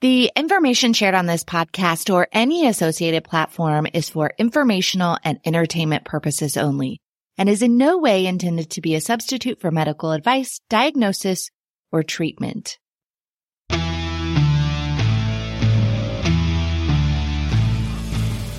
The 0.00 0.30
information 0.36 0.92
shared 0.92 1.16
on 1.16 1.26
this 1.26 1.42
podcast 1.42 2.14
or 2.14 2.28
any 2.30 2.68
associated 2.68 3.24
platform 3.24 3.88
is 3.92 4.08
for 4.08 4.32
informational 4.38 5.18
and 5.24 5.40
entertainment 5.44 6.04
purposes 6.04 6.56
only 6.56 7.00
and 7.36 7.48
is 7.48 7.62
in 7.62 7.78
no 7.78 7.98
way 7.98 8.26
intended 8.26 8.70
to 8.70 8.80
be 8.80 8.94
a 8.94 9.00
substitute 9.00 9.60
for 9.60 9.72
medical 9.72 10.12
advice, 10.12 10.60
diagnosis, 10.70 11.50
or 11.90 12.04
treatment. 12.04 12.78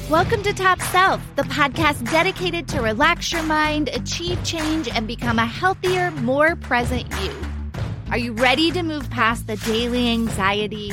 Welcome 0.10 0.44
to 0.44 0.52
Top 0.52 0.82
Self, 0.82 1.22
the 1.38 1.44
podcast 1.44 2.12
dedicated 2.12 2.68
to 2.68 2.82
relax 2.82 3.32
your 3.32 3.44
mind, 3.44 3.88
achieve 3.94 4.44
change, 4.44 4.90
and 4.90 5.08
become 5.08 5.40
a 5.40 5.46
healthier, 5.46 6.12
more 6.12 6.58
present 6.58 7.10
you. 7.22 7.34
Are 8.12 8.18
you 8.18 8.34
ready 8.34 8.72
to 8.72 8.84
move 8.84 9.10
past 9.10 9.48
the 9.48 9.56
daily 9.56 10.10
anxiety, 10.10 10.92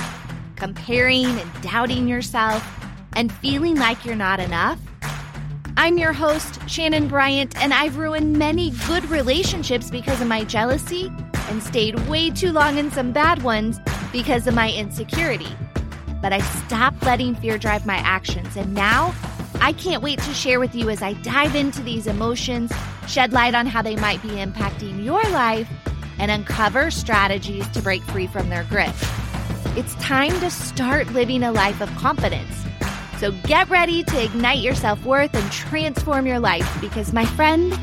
comparing 0.56 1.26
and 1.26 1.62
doubting 1.62 2.08
yourself, 2.08 2.66
and 3.14 3.32
feeling 3.32 3.76
like 3.76 4.04
you're 4.04 4.16
not 4.16 4.40
enough? 4.40 4.80
I'm 5.76 5.98
your 5.98 6.12
host, 6.12 6.60
Shanenn 6.62 7.08
Bryant, 7.08 7.56
and 7.62 7.72
I've 7.72 7.96
ruined 7.98 8.38
many 8.38 8.70
good 8.88 9.04
relationships 9.10 9.90
because 9.90 10.20
of 10.20 10.26
my 10.26 10.44
jealousy 10.44 11.12
and 11.48 11.62
stayed 11.62 11.98
way 12.08 12.30
too 12.30 12.52
long 12.52 12.78
in 12.78 12.90
some 12.90 13.12
bad 13.12 13.42
ones 13.42 13.78
because 14.12 14.46
of 14.46 14.54
my 14.54 14.72
insecurity 14.72 15.54
but 16.26 16.32
I 16.32 16.40
stopped 16.40 17.04
letting 17.04 17.34
fear 17.36 17.58
drive 17.58 17.86
my 17.86 17.98
actions. 17.98 18.56
And 18.56 18.74
now 18.74 19.14
I 19.60 19.72
can't 19.72 20.02
wait 20.02 20.18
to 20.20 20.34
share 20.34 20.58
with 20.58 20.74
you 20.74 20.90
as 20.90 21.02
I 21.02 21.12
dive 21.14 21.54
into 21.54 21.82
these 21.82 22.06
emotions, 22.06 22.72
shed 23.06 23.32
light 23.32 23.54
on 23.54 23.66
how 23.66 23.82
they 23.82 23.96
might 23.96 24.20
be 24.22 24.30
impacting 24.30 25.04
your 25.04 25.22
life, 25.30 25.68
and 26.18 26.30
uncover 26.30 26.90
strategies 26.90 27.68
to 27.68 27.80
break 27.82 28.02
free 28.02 28.26
from 28.26 28.48
their 28.48 28.64
grip. 28.64 28.94
It's 29.74 29.94
time 29.96 30.30
to 30.40 30.50
start 30.50 31.08
living 31.12 31.42
a 31.42 31.52
life 31.52 31.80
of 31.80 31.88
confidence. 31.96 32.64
So 33.18 33.32
get 33.44 33.68
ready 33.68 34.04
to 34.04 34.24
ignite 34.24 34.58
your 34.58 34.74
self 34.74 35.04
worth 35.04 35.34
and 35.34 35.50
transform 35.50 36.26
your 36.26 36.38
life 36.38 36.68
because, 36.80 37.12
my 37.12 37.24
friend, 37.24 37.78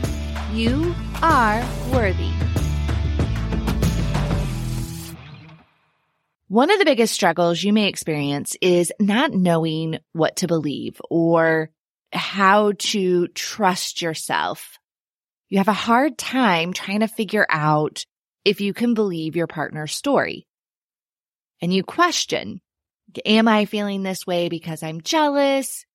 you 0.54 0.96
are 1.22 1.64
worthy. 1.92 2.32
One 6.48 6.70
of 6.70 6.78
the 6.78 6.86
biggest 6.86 7.16
struggles 7.16 7.64
you 7.64 7.74
may 7.74 7.88
experience 7.88 8.56
is 8.62 8.94
not 9.00 9.34
knowing 9.34 9.98
what 10.12 10.36
to 10.38 10.48
believe 10.48 11.02
or 11.10 11.72
how 12.12 12.74
to 12.78 13.28
trust 13.30 14.04
yourself. 14.04 14.78
You 15.50 15.58
have 15.58 15.68
a 15.68 15.74
hard 15.74 16.18
time 16.18 16.74
trying 16.74 17.00
to 17.00 17.08
figure 17.08 17.48
out 17.50 18.06
if 18.46 18.62
you 18.62 18.74
can 18.74 18.94
believe 18.94 19.36
your 19.36 19.48
partner's 19.48 19.94
story. 19.94 20.46
And 21.64 21.74
you 21.74 21.82
question, 21.82 22.60
am 23.26 23.48
I 23.48 23.64
feeling 23.64 24.04
this 24.04 24.28
way 24.28 24.50
because 24.50 24.84
I'm 24.84 25.00
jealous? 25.00 25.86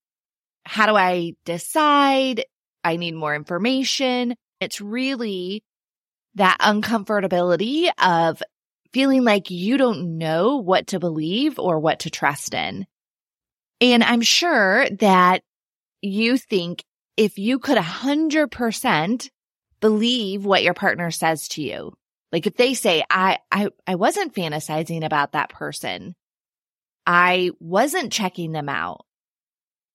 How 0.65 0.87
do 0.87 0.97
I 0.97 1.35
decide? 1.45 2.47
I 2.83 2.97
need 2.97 3.15
more 3.15 3.35
information. 3.35 4.35
It's 4.63 4.81
really 4.81 5.63
that 6.37 6.57
uncomfortability 6.61 7.91
of 8.03 8.43
feeling 8.95 9.25
like 9.25 9.51
you 9.51 9.77
don't 9.77 10.17
know 10.17 10.57
what 10.57 10.87
to 10.87 10.99
believe 10.99 11.59
or 11.59 11.79
what 11.79 11.99
to 12.01 12.11
trust 12.11 12.55
in. 12.55 12.87
And 13.83 14.03
I'm 14.03 14.23
sure 14.23 14.89
that 15.01 15.43
you 16.01 16.39
think 16.39 16.83
if 17.19 17.37
you 17.37 17.59
could 17.59 17.77
a 17.77 17.83
hundred 17.83 18.51
percent 18.51 19.31
believe 19.83 20.47
what 20.47 20.63
your 20.63 20.73
partner 20.73 21.11
says 21.11 21.47
to 21.49 21.63
you, 21.63 21.93
like 22.33 22.47
if 22.47 22.57
they 22.57 22.75
say, 22.75 23.05
I, 23.11 23.39
I, 23.51 23.69
I 23.87 23.95
wasn't 23.95 24.34
fantasizing 24.34 25.05
about 25.05 25.33
that 25.33 25.51
person. 25.51 26.15
I 27.07 27.51
wasn't 27.59 28.12
checking 28.12 28.53
them 28.53 28.69
out. 28.69 29.05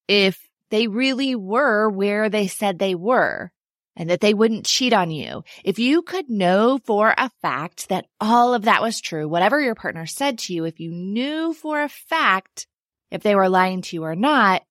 If 0.08 0.40
they 0.70 0.88
really 0.88 1.36
were 1.36 1.90
where 1.90 2.30
they 2.30 2.48
said 2.48 2.80
they 2.80 2.96
were, 2.96 3.52
and 3.96 4.10
that 4.10 4.22
they 4.22 4.34
wouldn't 4.34 4.66
cheat 4.66 4.94
on 4.94 5.12
you. 5.12 5.44
If 5.64 5.80
you 5.80 6.02
could 6.02 6.30
know 6.30 6.80
for 6.84 7.14
a 7.16 7.30
fact 7.42 7.90
that 7.90 8.08
all 8.20 8.54
of 8.54 8.64
that 8.64 8.82
was 8.82 9.00
true, 9.00 9.28
whatever 9.28 9.62
your 9.62 9.76
partner 9.76 10.06
said 10.06 10.40
to 10.40 10.54
you, 10.54 10.66
if 10.66 10.80
you 10.80 10.92
knew 10.92 11.54
for 11.54 11.82
a 11.82 11.90
fact 11.90 12.68
if 13.12 13.22
they 13.22 13.36
were 13.36 13.50
lying 13.50 13.82
to 13.84 13.96
you 13.96 14.04
or 14.04 14.16
not, 14.16 14.64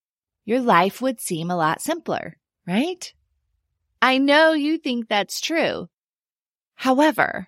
your 0.45 0.59
life 0.59 1.01
would 1.01 1.21
seem 1.21 1.49
a 1.49 1.55
lot 1.55 1.81
simpler, 1.81 2.37
right? 2.67 3.13
I 4.01 4.17
know 4.17 4.51
you 4.51 4.77
think 4.77 5.07
that's 5.07 5.39
true. 5.39 5.87
However, 6.75 7.47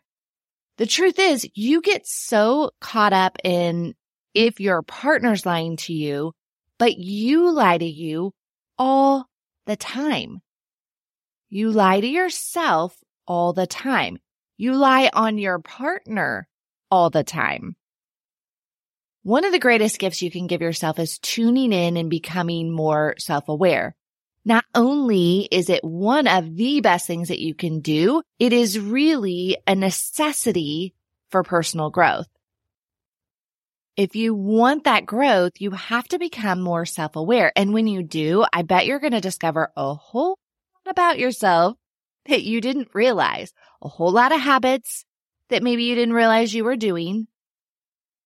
the 0.77 0.85
truth 0.85 1.19
is 1.19 1.47
you 1.53 1.81
get 1.81 2.05
so 2.05 2.71
caught 2.81 3.13
up 3.13 3.37
in 3.43 3.93
if 4.33 4.59
your 4.59 4.81
partner's 4.81 5.45
lying 5.45 5.77
to 5.77 5.93
you, 5.93 6.33
but 6.77 6.97
you 6.97 7.51
lie 7.51 7.77
to 7.77 7.85
you 7.85 8.33
all 8.77 9.25
the 9.65 9.77
time. 9.77 10.41
You 11.49 11.71
lie 11.71 12.01
to 12.01 12.07
yourself 12.07 12.97
all 13.25 13.53
the 13.53 13.67
time. 13.67 14.17
You 14.57 14.75
lie 14.75 15.09
on 15.13 15.37
your 15.37 15.59
partner 15.59 16.47
all 16.91 17.09
the 17.09 17.23
time. 17.23 17.75
One 19.23 19.45
of 19.45 19.51
the 19.51 19.59
greatest 19.59 19.97
gifts 19.97 20.21
you 20.21 20.29
can 20.29 20.47
give 20.47 20.61
yourself 20.61 20.99
is 20.99 21.17
tuning 21.17 21.73
in 21.73 21.97
and 21.97 22.09
becoming 22.09 22.71
more 22.71 23.15
self-aware. 23.17 23.95
Not 24.47 24.63
only 24.75 25.47
is 25.51 25.71
it 25.71 25.83
one 25.83 26.27
of 26.27 26.55
the 26.55 26.79
best 26.79 27.07
things 27.07 27.29
that 27.29 27.41
you 27.41 27.55
can 27.55 27.79
do, 27.79 28.21
it 28.37 28.53
is 28.53 28.79
really 28.79 29.57
a 29.65 29.73
necessity 29.73 30.93
for 31.31 31.41
personal 31.41 31.89
growth. 31.89 32.27
If 33.97 34.15
you 34.15 34.35
want 34.35 34.83
that 34.83 35.07
growth, 35.07 35.53
you 35.57 35.71
have 35.71 36.07
to 36.09 36.19
become 36.19 36.61
more 36.61 36.85
self-aware. 36.85 37.53
And 37.55 37.73
when 37.73 37.87
you 37.87 38.03
do, 38.03 38.45
I 38.53 38.61
bet 38.61 38.85
you're 38.85 38.99
going 38.99 39.13
to 39.13 39.21
discover 39.21 39.71
a 39.75 39.95
whole 39.95 40.37
lot 40.85 40.91
about 40.91 41.17
yourself 41.17 41.75
that 42.27 42.43
you 42.43 42.61
didn't 42.61 42.89
realize, 42.93 43.51
a 43.81 43.87
whole 43.87 44.11
lot 44.11 44.31
of 44.31 44.41
habits 44.41 45.05
that 45.49 45.63
maybe 45.63 45.85
you 45.85 45.95
didn't 45.95 46.13
realize 46.13 46.53
you 46.53 46.65
were 46.65 46.75
doing. 46.75 47.27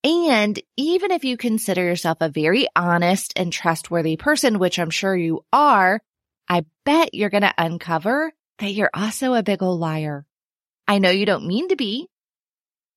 And 0.03 0.59
even 0.75 1.11
if 1.11 1.23
you 1.23 1.37
consider 1.37 1.83
yourself 1.83 2.17
a 2.19 2.29
very 2.29 2.67
honest 2.75 3.33
and 3.35 3.53
trustworthy 3.53 4.17
person, 4.17 4.59
which 4.59 4.79
I'm 4.79 4.89
sure 4.89 5.15
you 5.15 5.45
are, 5.53 6.01
I 6.49 6.65
bet 6.83 7.13
you're 7.13 7.29
going 7.29 7.43
to 7.43 7.53
uncover 7.57 8.33
that 8.57 8.71
you're 8.71 8.89
also 8.93 9.33
a 9.33 9.43
big 9.43 9.61
old 9.61 9.79
liar. 9.79 10.25
I 10.87 10.97
know 10.97 11.11
you 11.11 11.25
don't 11.25 11.47
mean 11.47 11.69
to 11.69 11.75
be. 11.75 12.09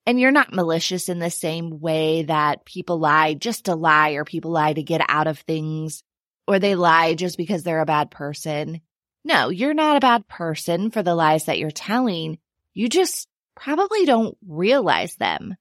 And 0.05 0.19
you're 0.19 0.33
not 0.33 0.53
malicious 0.53 1.09
in 1.09 1.21
the 1.21 1.31
same 1.31 1.79
way 1.79 2.25
that 2.25 2.65
people 2.65 2.99
lie 2.99 3.35
just 3.35 3.67
to 3.67 3.77
lie 3.77 4.13
or 4.13 4.25
people 4.25 4.51
lie 4.51 4.73
to 4.73 4.83
get 4.83 5.01
out 5.09 5.29
of 5.29 5.39
things 5.39 6.03
or 6.49 6.59
they 6.59 6.75
lie 6.75 7.15
just 7.15 7.37
because 7.37 7.63
they're 7.63 7.81
a 7.81 7.87
bad 7.87 8.11
person. 8.11 8.81
No, 9.25 9.51
you're 9.51 9.75
not 9.75 9.97
a 9.97 10.01
bad 10.01 10.27
person 10.27 10.91
for 10.91 11.05
the 11.05 11.15
lies 11.15 11.45
that 11.45 11.59
you're 11.59 11.71
telling. 11.71 12.39
You 12.75 12.89
just 12.89 13.29
probably 13.55 14.05
don't 14.05 14.37
realize 14.45 15.15
them. 15.17 15.55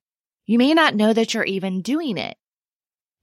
You 0.47 0.57
may 0.57 0.73
not 0.73 0.95
know 0.95 1.13
that 1.13 1.33
you're 1.33 1.43
even 1.43 1.83
doing 1.83 2.17
it. 2.17 2.35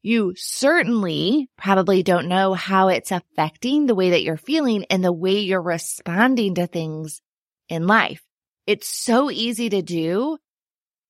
You 0.08 0.32
certainly 0.38 1.50
probably 1.58 2.02
don't 2.02 2.28
know 2.28 2.54
how 2.54 2.88
it's 2.88 3.12
affecting 3.12 3.84
the 3.84 3.94
way 3.94 4.08
that 4.08 4.22
you're 4.22 4.38
feeling 4.38 4.86
and 4.88 5.04
the 5.04 5.12
way 5.12 5.40
you're 5.40 5.60
responding 5.60 6.54
to 6.54 6.66
things 6.66 7.20
in 7.68 7.86
life. 7.86 8.22
It's 8.66 8.88
so 8.88 9.30
easy 9.30 9.68
to 9.68 9.82
do 9.82 10.38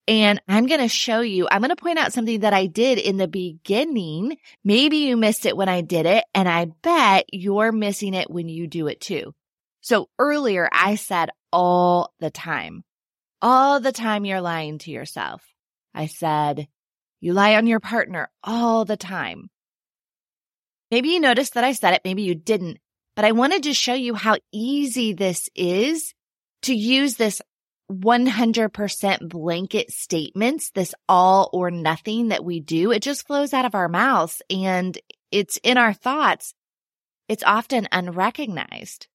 and 0.08 0.42
I'm 0.48 0.66
going 0.66 0.80
to 0.80 0.88
show 0.88 1.20
you, 1.20 1.46
I'm 1.48 1.60
going 1.60 1.68
to 1.68 1.76
point 1.76 2.00
out 2.00 2.12
something 2.12 2.40
that 2.40 2.52
I 2.52 2.66
did 2.66 2.98
in 2.98 3.18
the 3.18 3.28
beginning. 3.28 4.36
Maybe 4.64 4.96
you 4.96 5.16
missed 5.16 5.46
it 5.46 5.56
when 5.56 5.68
I 5.68 5.80
did 5.82 6.04
it, 6.04 6.24
and 6.34 6.48
I 6.48 6.64
bet 6.64 7.26
you're 7.32 7.70
missing 7.70 8.14
it 8.14 8.28
when 8.28 8.48
you 8.48 8.66
do 8.66 8.88
it 8.88 9.00
too. 9.00 9.32
So 9.80 10.08
earlier 10.18 10.68
I 10.72 10.96
said 10.96 11.30
all 11.52 12.14
the 12.18 12.32
time, 12.32 12.82
all 13.40 13.78
the 13.78 13.92
time 13.92 14.24
you're 14.24 14.40
lying 14.40 14.78
to 14.78 14.90
yourself. 14.90 15.40
I 15.94 16.06
said, 16.06 16.66
you 17.20 17.32
lie 17.32 17.56
on 17.56 17.66
your 17.66 17.80
partner 17.80 18.30
all 18.42 18.84
the 18.84 18.96
time. 18.96 19.50
Maybe 20.90 21.10
you 21.10 21.20
noticed 21.20 21.54
that 21.54 21.64
I 21.64 21.72
said 21.72 21.94
it, 21.94 22.02
maybe 22.04 22.22
you 22.22 22.34
didn't, 22.34 22.78
but 23.16 23.24
I 23.24 23.32
wanted 23.32 23.64
to 23.64 23.74
show 23.74 23.94
you 23.94 24.14
how 24.14 24.36
easy 24.52 25.12
this 25.12 25.48
is 25.54 26.14
to 26.62 26.74
use 26.74 27.16
this 27.16 27.42
100% 27.90 29.28
blanket 29.28 29.90
statements, 29.90 30.70
this 30.70 30.94
all 31.08 31.48
or 31.52 31.70
nothing 31.70 32.28
that 32.28 32.44
we 32.44 32.60
do, 32.60 32.92
it 32.92 33.02
just 33.02 33.26
flows 33.26 33.54
out 33.54 33.64
of 33.64 33.74
our 33.74 33.88
mouths 33.88 34.42
and 34.50 34.98
it's 35.30 35.58
in 35.62 35.78
our 35.78 35.92
thoughts. 35.92 36.54
It's 37.28 37.42
often 37.44 37.88
unrecognized. 37.92 39.06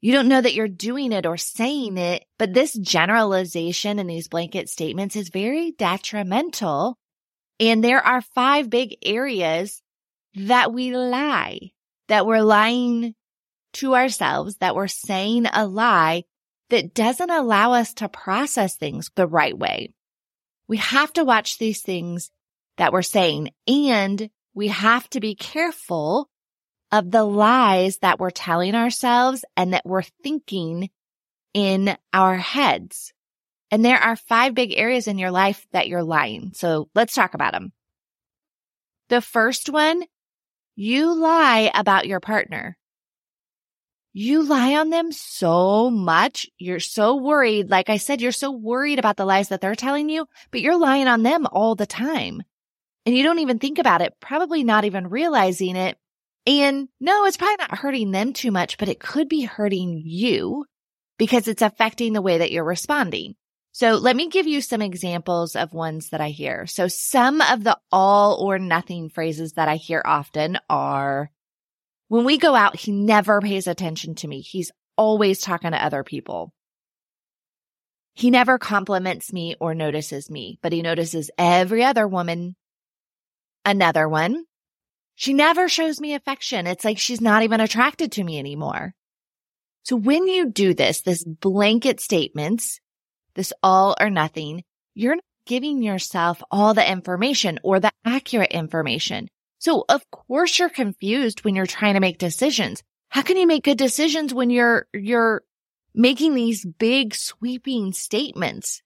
You 0.00 0.12
don't 0.12 0.28
know 0.28 0.40
that 0.40 0.54
you're 0.54 0.68
doing 0.68 1.10
it 1.10 1.26
or 1.26 1.36
saying 1.36 1.98
it, 1.98 2.24
but 2.38 2.54
this 2.54 2.72
generalization 2.72 3.98
and 3.98 4.08
these 4.08 4.28
blanket 4.28 4.68
statements 4.68 5.16
is 5.16 5.28
very 5.28 5.72
detrimental. 5.72 6.96
And 7.60 7.82
there 7.82 8.04
are 8.04 8.20
five 8.20 8.70
big 8.70 8.96
areas 9.02 9.82
that 10.34 10.72
we 10.72 10.94
lie, 10.94 11.72
that 12.08 12.26
we're 12.26 12.42
lying 12.42 13.14
to 13.74 13.94
ourselves, 13.94 14.56
that 14.56 14.76
we're 14.76 14.88
saying 14.88 15.46
a 15.52 15.66
lie 15.66 16.24
that 16.70 16.94
doesn't 16.94 17.30
allow 17.30 17.72
us 17.72 17.94
to 17.94 18.08
process 18.08 18.76
things 18.76 19.10
the 19.14 19.26
right 19.26 19.56
way. 19.56 19.92
We 20.68 20.76
have 20.76 21.12
to 21.14 21.24
watch 21.24 21.58
these 21.58 21.80
things 21.80 22.30
that 22.76 22.92
we're 22.92 23.02
saying. 23.02 23.50
And 23.66 24.30
we 24.54 24.68
have 24.68 25.08
to 25.10 25.20
be 25.20 25.34
careful 25.34 26.28
of 26.90 27.10
the 27.10 27.24
lies 27.24 27.98
that 27.98 28.18
we're 28.18 28.30
telling 28.30 28.74
ourselves 28.74 29.44
and 29.56 29.72
that 29.72 29.84
we're 29.84 30.02
thinking 30.22 30.90
in 31.54 31.96
our 32.12 32.36
heads. 32.36 33.12
And 33.70 33.84
there 33.84 33.98
are 33.98 34.16
five 34.16 34.54
big 34.54 34.72
areas 34.76 35.06
in 35.06 35.18
your 35.18 35.30
life 35.30 35.66
that 35.72 35.88
you're 35.88 36.02
lying. 36.02 36.52
So 36.54 36.88
let's 36.94 37.14
talk 37.14 37.34
about 37.34 37.52
them. 37.52 37.72
The 39.08 39.20
first 39.20 39.68
one, 39.68 40.02
you 40.74 41.14
lie 41.14 41.70
about 41.74 42.06
your 42.06 42.20
partner. 42.20 42.76
You 44.12 44.42
lie 44.42 44.74
on 44.76 44.90
them 44.90 45.12
so 45.12 45.90
much. 45.90 46.46
You're 46.58 46.80
so 46.80 47.16
worried. 47.16 47.70
Like 47.70 47.90
I 47.90 47.98
said, 47.98 48.20
you're 48.20 48.32
so 48.32 48.50
worried 48.50 48.98
about 48.98 49.16
the 49.16 49.24
lies 49.24 49.48
that 49.48 49.60
they're 49.60 49.74
telling 49.74 50.08
you, 50.08 50.26
but 50.50 50.60
you're 50.60 50.78
lying 50.78 51.06
on 51.06 51.22
them 51.22 51.46
all 51.46 51.74
the 51.74 51.86
time. 51.86 52.42
And 53.06 53.16
you 53.16 53.22
don't 53.22 53.38
even 53.38 53.58
think 53.58 53.78
about 53.78 54.02
it, 54.02 54.14
probably 54.20 54.64
not 54.64 54.84
even 54.84 55.08
realizing 55.08 55.76
it. 55.76 55.98
And 56.46 56.88
no, 57.00 57.26
it's 57.26 57.36
probably 57.36 57.56
not 57.58 57.78
hurting 57.78 58.10
them 58.10 58.32
too 58.32 58.50
much, 58.50 58.78
but 58.78 58.88
it 58.88 59.00
could 59.00 59.28
be 59.28 59.42
hurting 59.42 60.02
you 60.04 60.64
because 61.18 61.48
it's 61.48 61.62
affecting 61.62 62.12
the 62.12 62.22
way 62.22 62.38
that 62.38 62.50
you're 62.50 62.64
responding. 62.64 63.34
So 63.72 63.92
let 63.92 64.16
me 64.16 64.28
give 64.28 64.46
you 64.46 64.60
some 64.60 64.82
examples 64.82 65.54
of 65.54 65.72
ones 65.72 66.10
that 66.10 66.20
I 66.20 66.30
hear. 66.30 66.66
So 66.66 66.88
some 66.88 67.40
of 67.40 67.62
the 67.62 67.78
all 67.92 68.42
or 68.42 68.58
nothing 68.58 69.08
phrases 69.08 69.52
that 69.52 69.68
I 69.68 69.76
hear 69.76 70.02
often 70.04 70.58
are, 70.68 71.30
when 72.08 72.24
we 72.24 72.38
go 72.38 72.54
out, 72.54 72.76
he 72.76 72.90
never 72.90 73.40
pays 73.40 73.66
attention 73.66 74.14
to 74.16 74.28
me. 74.28 74.40
He's 74.40 74.72
always 74.96 75.40
talking 75.40 75.70
to 75.70 75.84
other 75.84 76.02
people. 76.02 76.52
He 78.14 78.30
never 78.30 78.58
compliments 78.58 79.32
me 79.32 79.54
or 79.60 79.74
notices 79.74 80.28
me, 80.28 80.58
but 80.60 80.72
he 80.72 80.82
notices 80.82 81.30
every 81.38 81.84
other 81.84 82.08
woman. 82.08 82.56
Another 83.64 84.08
one. 84.08 84.44
She 85.14 85.34
never 85.34 85.68
shows 85.68 86.00
me 86.00 86.14
affection. 86.14 86.66
It's 86.66 86.84
like 86.84 86.98
she's 86.98 87.20
not 87.20 87.42
even 87.44 87.60
attracted 87.60 88.12
to 88.12 88.24
me 88.24 88.38
anymore. 88.38 88.94
So 89.84 89.94
when 89.94 90.26
you 90.26 90.50
do 90.50 90.74
this, 90.74 91.02
this 91.02 91.22
blanket 91.22 92.00
statements, 92.00 92.80
this 93.38 93.52
all 93.62 93.96
or 93.98 94.10
nothing, 94.10 94.64
you're 94.94 95.14
not 95.14 95.24
giving 95.46 95.82
yourself 95.82 96.42
all 96.50 96.74
the 96.74 96.90
information 96.90 97.58
or 97.62 97.80
the 97.80 97.92
accurate 98.04 98.50
information. 98.50 99.28
So 99.58 99.84
of 99.88 100.02
course 100.10 100.58
you're 100.58 100.68
confused 100.68 101.44
when 101.44 101.54
you're 101.54 101.64
trying 101.64 101.94
to 101.94 102.00
make 102.00 102.18
decisions. 102.18 102.82
How 103.08 103.22
can 103.22 103.38
you 103.38 103.46
make 103.46 103.64
good 103.64 103.78
decisions 103.78 104.34
when 104.34 104.50
you're, 104.50 104.86
you're 104.92 105.42
making 105.94 106.34
these 106.34 106.66
big 106.66 107.14
sweeping 107.14 107.92
statements 107.92 108.82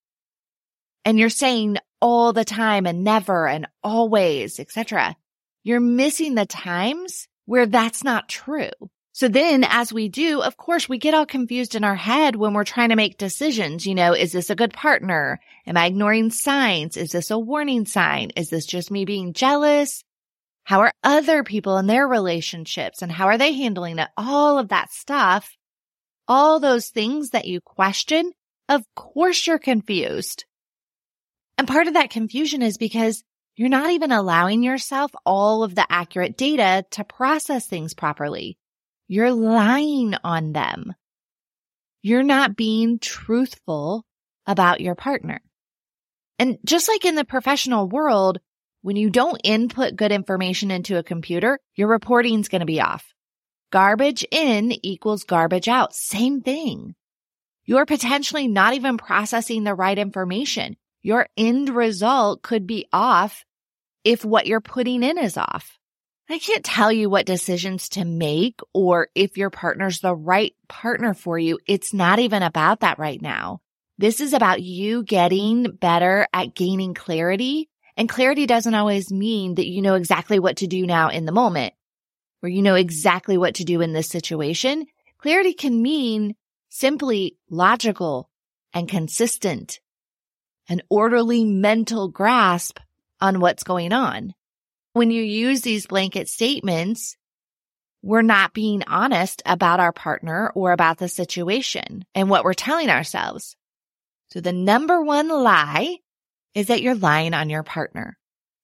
and 1.05 1.19
you're 1.19 1.31
saying 1.31 1.79
all 2.01 2.33
the 2.33 2.45
time 2.45 2.87
and 2.87 3.03
never 3.03 3.49
and 3.49 3.67
always, 3.83 4.61
etc. 4.61 5.17
You're 5.65 5.81
missing 5.81 6.35
the 6.35 6.47
times 6.47 7.27
where 7.47 7.67
that's 7.67 8.05
not 8.05 8.29
true. 8.29 8.71
So 9.15 9.29
then 9.29 9.63
as 9.65 9.93
we 9.93 10.09
do, 10.09 10.41
of 10.41 10.57
course, 10.57 10.89
we 10.89 10.97
get 10.97 11.13
all 11.13 11.27
confused 11.27 11.75
in 11.75 11.85
our 11.85 11.95
head 11.95 12.35
when 12.35 12.55
we're 12.55 12.65
trying 12.65 12.89
to 12.89 12.97
make 12.97 13.19
decisions. 13.19 13.87
You 13.87 13.95
know, 13.95 14.15
is 14.15 14.33
this 14.33 14.49
a 14.49 14.57
good 14.57 14.73
partner? 14.73 15.39
Am 15.67 15.77
I 15.77 15.87
ignoring 15.87 16.31
signs? 16.31 16.97
Is 16.97 17.13
this 17.13 17.31
a 17.31 17.39
warning 17.39 17.85
sign? 17.85 18.31
Is 18.37 18.49
this 18.49 18.65
just 18.65 18.91
me 18.91 19.05
being 19.05 19.35
jealous? 19.35 20.03
How 20.65 20.81
are 20.81 20.93
other 21.03 21.45
people 21.45 21.77
in 21.77 21.87
their 21.87 22.09
relationships 22.09 23.03
and 23.03 23.13
how 23.13 23.27
are 23.27 23.37
they 23.37 23.53
handling 23.53 23.99
it? 23.99 24.09
All 24.17 24.59
of 24.59 24.69
that 24.69 24.91
stuff, 24.93 25.57
all 26.27 26.59
those 26.59 26.89
things 26.89 27.31
that 27.31 27.47
you 27.47 27.61
question, 27.61 28.33
of 28.69 28.83
course 28.95 29.47
you're 29.47 29.59
confused. 29.59 30.47
And 31.59 31.69
part 31.69 31.87
of 31.87 31.95
that 31.95 32.11
confusion 32.11 32.63
is 32.63 32.79
because 32.79 33.23
you're 33.57 33.69
not 33.69 33.91
even 33.91 34.11
allowing 34.11 34.63
yourself 34.63 35.11
all 35.27 35.65
of 35.65 35.75
the 35.75 35.87
accurate 35.91 36.39
data 36.39 36.87
to 36.93 37.05
process 37.05 37.67
things 37.67 37.93
properly. 37.93 38.57
You're 39.13 39.31
lying 39.31 40.15
on 40.25 40.55
them. 40.55 40.95
You're 42.01 42.23
not 42.23 42.57
being 42.57 42.99
truthful 42.99 44.07
about 44.47 44.81
your 44.81 44.95
partner. 44.95 45.43
And 46.39 46.57
just 46.65 46.89
like 46.89 47.05
in 47.05 47.15
the 47.15 47.27
professional 47.27 47.87
world, 47.87 48.41
when 48.81 48.97
you 48.97 49.11
don't 49.11 49.39
input 49.45 49.97
good 49.97 50.13
information 50.13 50.71
into 50.71 50.97
a 50.97 51.03
computer, 51.03 51.59
your 51.75 51.89
reporting 51.89 52.41
is 52.41 52.49
going 52.49 52.61
to 52.61 52.67
be 52.67 52.81
off. 52.81 53.05
Garbage 53.71 54.25
in 54.31 54.73
equals 54.83 55.25
garbage 55.25 55.69
out. 55.69 55.95
Same 55.95 56.41
thing. 56.41 56.95
You're 57.67 57.85
potentially 57.85 58.49
not 58.49 58.73
even 58.73 58.97
processing 58.97 59.65
the 59.65 59.75
right 59.75 59.99
information. 59.99 60.75
Your 61.03 61.27
end 61.37 61.69
result 61.69 62.41
could 62.41 62.67
be 62.67 62.87
off 62.95 63.45
if 64.05 64.25
what 64.25 64.47
you're 64.47 64.63
putting 64.63 65.03
in 65.03 65.19
is 65.19 65.37
off. 65.37 65.79
I 66.35 66.39
can't 66.39 66.65
tell 66.65 66.91
you 66.91 67.11
what 67.11 67.27
decisions 67.27 67.91
to 67.91 68.05
make 68.05 68.61
or 68.73 69.09
if 69.15 69.37
your 69.37 69.51
partner's 69.51 70.01
the 70.01 70.15
right 70.15 70.55
partner 70.69 71.15
for 71.15 71.39
you. 71.39 71.59
It's 71.67 71.93
not 71.93 72.19
even 72.19 72.43
about 72.43 72.81
that 72.81 72.99
right 72.99 73.21
now. 73.21 73.61
This 73.99 74.21
is 74.21 74.33
about 74.33 74.63
you 74.63 75.03
getting 75.03 75.73
better 75.73 76.27
at 76.33 76.55
gaining 76.55 76.95
clarity 76.95 77.69
and 77.97 78.09
clarity 78.09 78.47
doesn't 78.47 78.75
always 78.75 79.13
mean 79.13 79.57
that 79.57 79.69
you 79.69 79.83
know 79.83 79.95
exactly 79.95 80.39
what 80.39 80.57
to 80.59 80.67
do 80.67 80.87
now 80.87 81.11
in 81.11 81.27
the 81.27 81.33
moment 81.33 81.75
or 82.43 82.49
you 82.49 82.63
know 82.63 82.75
exactly 82.75 83.37
what 83.37 83.57
to 83.57 83.65
do 83.65 83.81
in 83.81 83.93
this 83.93 84.09
situation. 84.09 84.87
Clarity 85.19 85.53
can 85.53 85.83
mean 85.83 86.35
simply 86.69 87.37
logical 87.51 88.31
and 88.73 88.89
consistent, 88.89 89.81
an 90.69 90.81
orderly 90.89 91.45
mental 91.45 92.09
grasp 92.09 92.79
on 93.21 93.41
what's 93.41 93.63
going 93.63 93.93
on. 93.93 94.35
When 94.95 95.11
you 95.11 95.23
use 95.23 95.63
these 95.63 95.87
blanket 95.87 96.29
statements, 96.29 97.17
we're 98.03 98.23
not 98.23 98.53
being 98.53 98.83
honest 98.87 99.43
about 99.47 99.81
our 99.81 99.93
partner 99.93 100.51
or 100.55 100.73
about 100.73 100.99
the 100.99 101.09
situation 101.09 102.05
and 102.15 102.29
what 102.29 102.45
we're 102.45 102.53
telling 102.53 102.91
ourselves. 102.91 103.57
So 104.31 104.41
the 104.41 104.53
number 104.53 105.03
one 105.03 105.29
lie 105.29 105.99
is 106.55 106.67
that 106.67 106.83
you're 106.83 106.95
lying 106.95 107.33
on 107.33 107.49
your 107.49 107.63
partner. 107.63 108.19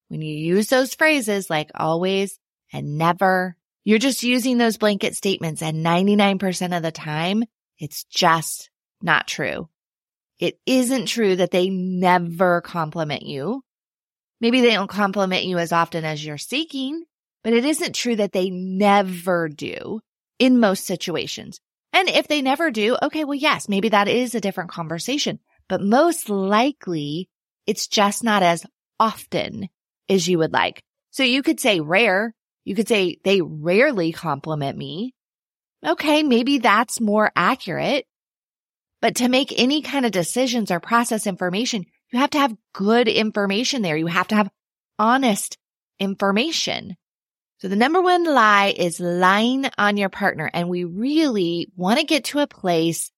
When 0.08 0.22
you 0.22 0.34
use 0.34 0.69
those 0.69 0.94
phrases 0.94 1.48
like 1.48 1.70
always 1.75 2.38
and 2.72 2.98
never, 2.98 3.56
you're 3.84 3.98
just 3.98 4.22
using 4.22 4.58
those 4.58 4.76
blanket 4.76 5.14
statements 5.14 5.62
and 5.62 5.84
99% 5.84 6.76
of 6.76 6.82
the 6.82 6.92
time, 6.92 7.44
it's 7.78 8.04
just 8.04 8.70
not 9.00 9.26
true. 9.26 9.69
It 10.38 10.58
isn't 10.66 11.06
true 11.06 11.36
that 11.36 11.50
they 11.50 11.69
never 11.69 12.60
compliment 12.60 13.22
you. 13.22 13.62
Maybe 14.40 14.61
they 14.61 14.73
don't 14.73 14.90
compliment 14.90 15.44
you 15.44 15.58
as 15.58 15.73
often 15.73 16.05
as 16.05 16.25
you're 16.25 16.38
seeking, 16.38 17.05
but 17.43 17.52
it 17.52 17.65
isn't 17.65 17.94
true 17.94 18.17
that 18.17 18.32
they 18.32 18.51
never 18.51 19.48
do 19.48 20.01
in 20.39 20.60
most 20.60 20.86
situations. 20.86 21.60
And 21.93 22.08
if 22.08 22.29
they 22.29 22.43
never 22.43 22.70
do, 22.70 22.96
okay, 23.03 23.24
well, 23.24 23.34
yes, 23.34 23.69
maybe 23.69 23.89
that 23.89 24.08
is 24.08 24.34
a 24.34 24.41
different 24.41 24.70
conversation, 24.70 25.41
but 25.69 25.82
most 25.82 26.29
likely 26.29 27.29
it's 27.67 27.89
just 27.89 28.22
not 28.22 28.43
as 28.43 28.65
often 29.01 29.69
as 30.08 30.29
you 30.29 30.39
would 30.39 30.53
like. 30.53 30.82
So 31.10 31.22
you 31.22 31.43
could 31.43 31.60
say 31.60 31.81
rare. 31.81 32.34
You 32.65 32.74
could 32.74 32.89
say 32.89 33.19
they 33.24 33.41
rarely 33.41 34.12
compliment 34.12 34.77
me. 34.77 35.15
Okay. 35.86 36.22
Maybe 36.22 36.58
that's 36.58 37.01
more 37.01 37.32
accurate. 37.34 38.05
But 39.01 39.17
to 39.17 39.29
make 39.29 39.53
any 39.56 39.81
kind 39.82 40.05
of 40.05 40.12
decisions 40.12 40.70
or 40.70 40.81
process 40.81 41.27
information, 41.27 41.84
you 42.10 42.19
have 42.19 42.31
to 42.31 42.38
have 42.38 42.56
good 42.72 43.08
information 43.08 43.82
there. 43.82 43.96
You 43.96 44.06
have 44.06 44.29
to 44.29 44.36
have 44.36 44.50
honest 44.98 45.58
information. 45.98 46.96
So 47.58 47.69
the 47.69 47.77
number 47.77 48.00
one 48.00 48.24
lie 48.24 48.72
is 48.77 49.00
lying 49.00 49.67
on 49.77 49.96
your 49.96 50.08
partner. 50.08 50.50
And 50.53 50.69
we 50.69 50.84
really 50.84 51.69
want 51.77 51.98
to 51.98 52.06
get 52.06 52.24
to 52.24 52.38
a 52.38 52.46
place 52.46 53.10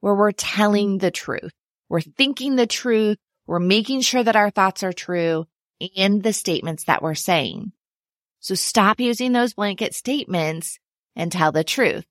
where 0.00 0.14
we're 0.14 0.32
telling 0.32 0.98
the 0.98 1.10
truth. 1.10 1.52
We're 1.88 2.00
thinking 2.00 2.56
the 2.56 2.66
truth. 2.66 3.18
We're 3.46 3.58
making 3.58 4.02
sure 4.02 4.22
that 4.22 4.36
our 4.36 4.50
thoughts 4.50 4.82
are 4.82 4.92
true 4.92 5.46
and 5.96 6.22
the 6.22 6.32
statements 6.32 6.84
that 6.84 7.02
we're 7.02 7.14
saying. 7.14 7.72
So 8.40 8.54
stop 8.54 9.00
using 9.00 9.32
those 9.32 9.54
blanket 9.54 9.94
statements 9.94 10.78
and 11.16 11.32
tell 11.32 11.50
the 11.50 11.64
truth. 11.64 12.04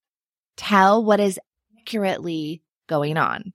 Tell 0.57 1.03
what 1.03 1.19
is 1.19 1.39
accurately 1.79 2.62
going 2.88 3.17
on. 3.17 3.53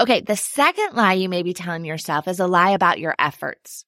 Okay. 0.00 0.22
The 0.22 0.36
second 0.36 0.94
lie 0.94 1.12
you 1.12 1.28
may 1.28 1.42
be 1.42 1.52
telling 1.52 1.84
yourself 1.84 2.26
is 2.26 2.40
a 2.40 2.46
lie 2.46 2.70
about 2.70 2.98
your 2.98 3.14
efforts, 3.18 3.84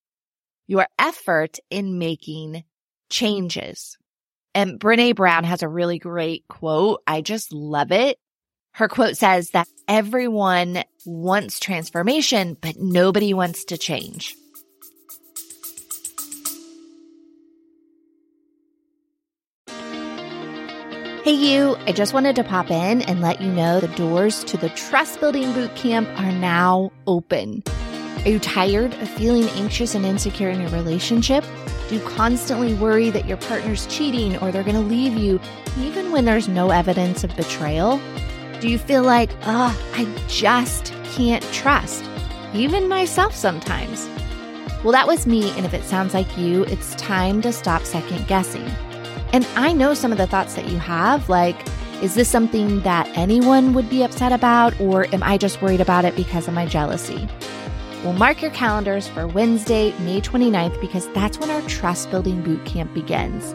your 0.67 0.87
effort 0.99 1.59
in 1.71 1.99
making 1.99 2.65
changes. 3.11 3.97
And 4.55 4.79
Brene 4.79 5.17
Brown 5.17 5.45
has 5.45 5.63
a 5.63 5.69
really 5.69 5.99
great 5.99 6.47
quote. 6.49 7.03
I 7.07 7.23
just 7.23 7.53
love 7.53 7.93
it. 7.93 8.19
Her 8.75 8.89
quote 8.89 9.17
says 9.17 9.51
that 9.51 9.69
everyone 9.89 10.85
wants 11.07 11.59
transformation, 11.59 12.57
but 12.61 12.77
nobody 12.79 13.33
wants 13.33 13.65
to 13.67 13.79
change. 13.79 14.35
Hey, 21.25 21.35
you, 21.35 21.77
I 21.87 21.93
just 21.93 22.15
wanted 22.15 22.35
to 22.35 22.43
pop 22.43 22.69
in 22.69 23.03
and 23.03 23.21
let 23.21 23.41
you 23.41 23.53
know 23.53 23.79
the 23.79 23.87
doors 23.87 24.43
to 24.43 24.57
the 24.57 24.71
Trust 24.71 25.21
Building 25.21 25.53
Bootcamp 25.53 26.19
are 26.19 26.33
now 26.33 26.91
open. 27.07 27.63
Are 28.25 28.29
you 28.29 28.41
tired 28.41 28.93
of 28.95 29.09
feeling 29.09 29.49
anxious 29.51 29.95
and 29.95 30.05
insecure 30.05 30.49
in 30.49 30.61
your 30.61 30.71
relationship? 30.71 31.45
Do 31.89 31.95
you 31.95 32.01
constantly 32.01 32.75
worry 32.75 33.11
that 33.11 33.29
your 33.29 33.37
partner's 33.37 33.87
cheating 33.87 34.37
or 34.39 34.51
they're 34.51 34.65
going 34.65 34.75
to 34.75 34.81
leave 34.81 35.15
you, 35.15 35.41
even 35.79 36.11
when 36.11 36.25
there's 36.25 36.49
no 36.49 36.71
evidence 36.71 37.23
of 37.23 37.37
betrayal? 37.37 38.01
Do 38.59 38.69
you 38.69 38.77
feel 38.77 39.05
like, 39.05 39.31
oh, 39.45 39.81
I 39.95 40.13
just 40.27 40.93
can't 41.05 41.45
trust, 41.53 42.05
even 42.53 42.89
myself 42.89 43.33
sometimes? 43.33 44.09
Well, 44.83 44.91
that 44.91 45.07
was 45.07 45.29
me, 45.29 45.51
and 45.51 45.65
if 45.65 45.73
it 45.73 45.85
sounds 45.85 46.15
like 46.15 46.37
you, 46.37 46.65
it's 46.65 46.97
time 46.97 47.41
to 47.43 47.53
stop 47.53 47.83
second 47.83 48.27
guessing. 48.27 48.69
And 49.33 49.47
I 49.57 49.73
know 49.73 49.95
some 49.95 50.13
of 50.13 50.19
the 50.19 50.27
thoughts 50.27 50.55
that 50.55 50.69
you 50.69 50.79
have, 50.79 51.29
like, 51.29 51.57
is 52.03 52.15
this 52.15 52.29
something 52.29 52.81
that 52.81 53.09
anyone 53.17 53.73
would 53.73 53.89
be 53.89 54.03
upset 54.03 54.33
about, 54.33 54.79
or 54.81 55.07
am 55.15 55.23
I 55.23 55.39
just 55.39 55.63
worried 55.63 55.81
about 55.81 56.05
it 56.05 56.15
because 56.17 56.49
of 56.49 56.55
my 56.55 56.67
jealousy? 56.67 57.29
Well, 58.05 58.13
mark 58.13 58.43
your 58.43 58.51
calendars 58.51 59.07
for 59.07 59.27
Wednesday, 59.27 59.97
May 60.01 60.21
29th, 60.21 60.81
because 60.81 61.09
that's 61.13 61.39
when 61.39 61.49
our 61.49 61.63
trust 61.63 62.11
building 62.11 62.43
boot 62.43 62.65
camp 62.67 62.93
begins. 62.93 63.55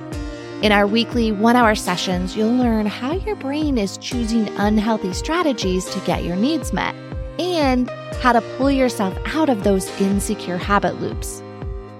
In 0.63 0.71
our 0.71 0.87
weekly 0.87 1.31
one 1.31 1.55
hour 1.55 1.75
sessions, 1.75 2.35
you'll 2.35 2.55
learn 2.55 2.87
how 2.87 3.13
your 3.13 3.35
brain 3.35 3.77
is 3.77 3.97
choosing 3.97 4.47
unhealthy 4.57 5.13
strategies 5.13 5.85
to 5.85 5.99
get 5.99 6.23
your 6.23 6.37
needs 6.37 6.73
met 6.73 6.95
and 7.37 7.89
how 8.21 8.31
to 8.31 8.41
pull 8.57 8.71
yourself 8.71 9.15
out 9.35 9.49
of 9.49 9.63
those 9.63 9.87
insecure 10.01 10.57
habit 10.57 10.99
loops. 10.99 11.43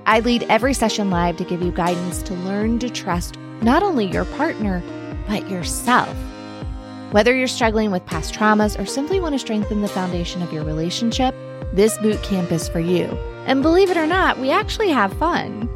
I 0.07 0.21
lead 0.21 0.43
every 0.43 0.73
session 0.73 1.11
live 1.11 1.37
to 1.37 1.43
give 1.43 1.61
you 1.61 1.71
guidance 1.71 2.23
to 2.23 2.33
learn 2.33 2.79
to 2.79 2.89
trust 2.89 3.37
not 3.61 3.83
only 3.83 4.05
your 4.05 4.25
partner, 4.25 4.83
but 5.27 5.49
yourself. 5.49 6.15
Whether 7.11 7.35
you're 7.35 7.47
struggling 7.47 7.91
with 7.91 8.05
past 8.05 8.33
traumas 8.33 8.79
or 8.79 8.85
simply 8.85 9.19
want 9.19 9.33
to 9.33 9.39
strengthen 9.39 9.81
the 9.81 9.87
foundation 9.87 10.41
of 10.41 10.51
your 10.51 10.63
relationship, 10.63 11.33
this 11.73 11.97
boot 11.99 12.21
camp 12.21 12.51
is 12.51 12.67
for 12.67 12.79
you. 12.79 13.05
And 13.45 13.61
believe 13.61 13.89
it 13.89 13.97
or 13.97 14.07
not, 14.07 14.39
we 14.39 14.51
actually 14.51 14.89
have 14.89 15.13
fun. 15.13 15.69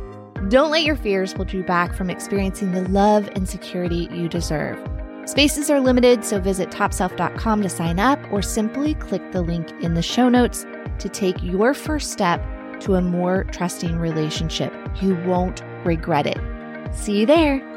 Don't 0.50 0.71
let 0.71 0.83
your 0.83 0.97
fears 0.97 1.31
hold 1.31 1.53
you 1.53 1.63
back 1.63 1.95
from 1.95 2.09
experiencing 2.09 2.73
the 2.73 2.88
love 2.89 3.29
and 3.35 3.47
security 3.47 4.09
you 4.11 4.27
deserve. 4.27 4.77
Spaces 5.25 5.69
are 5.69 5.79
limited, 5.79 6.25
so 6.25 6.39
visit 6.39 6.69
topself.com 6.71 7.61
to 7.61 7.69
sign 7.69 8.00
up 8.00 8.19
or 8.31 8.41
simply 8.41 8.95
click 8.95 9.31
the 9.31 9.41
link 9.41 9.71
in 9.81 9.93
the 9.93 10.01
show 10.01 10.27
notes 10.27 10.65
to 11.00 11.07
take 11.07 11.41
your 11.41 11.73
first 11.73 12.11
step 12.11 12.43
to 12.81 12.95
a 12.95 13.01
more 13.01 13.45
trusting 13.45 13.97
relationship. 13.97 14.73
You 15.01 15.15
won't 15.25 15.61
regret 15.85 16.27
it. 16.27 16.39
See 16.93 17.19
you 17.21 17.25
there. 17.25 17.70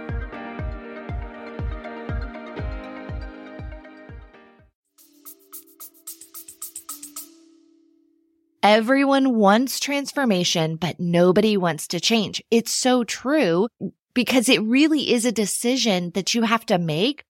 Everyone 8.65 9.35
wants 9.35 9.79
transformation, 9.79 10.77
but 10.77 10.99
nobody 10.99 11.55
wants 11.55 11.87
to 11.89 12.01
change. 12.01 12.43
It's 12.51 12.73
so 12.73 13.05
true 13.05 13.69
because 14.15 14.49
it 14.49 14.63
really 14.63 15.13
is 15.13 15.27
a 15.27 15.33
decision 15.33 16.13
that 16.15 16.33
you 16.33 16.45
have 16.45 16.65
to 16.67 16.79
make 16.79 17.25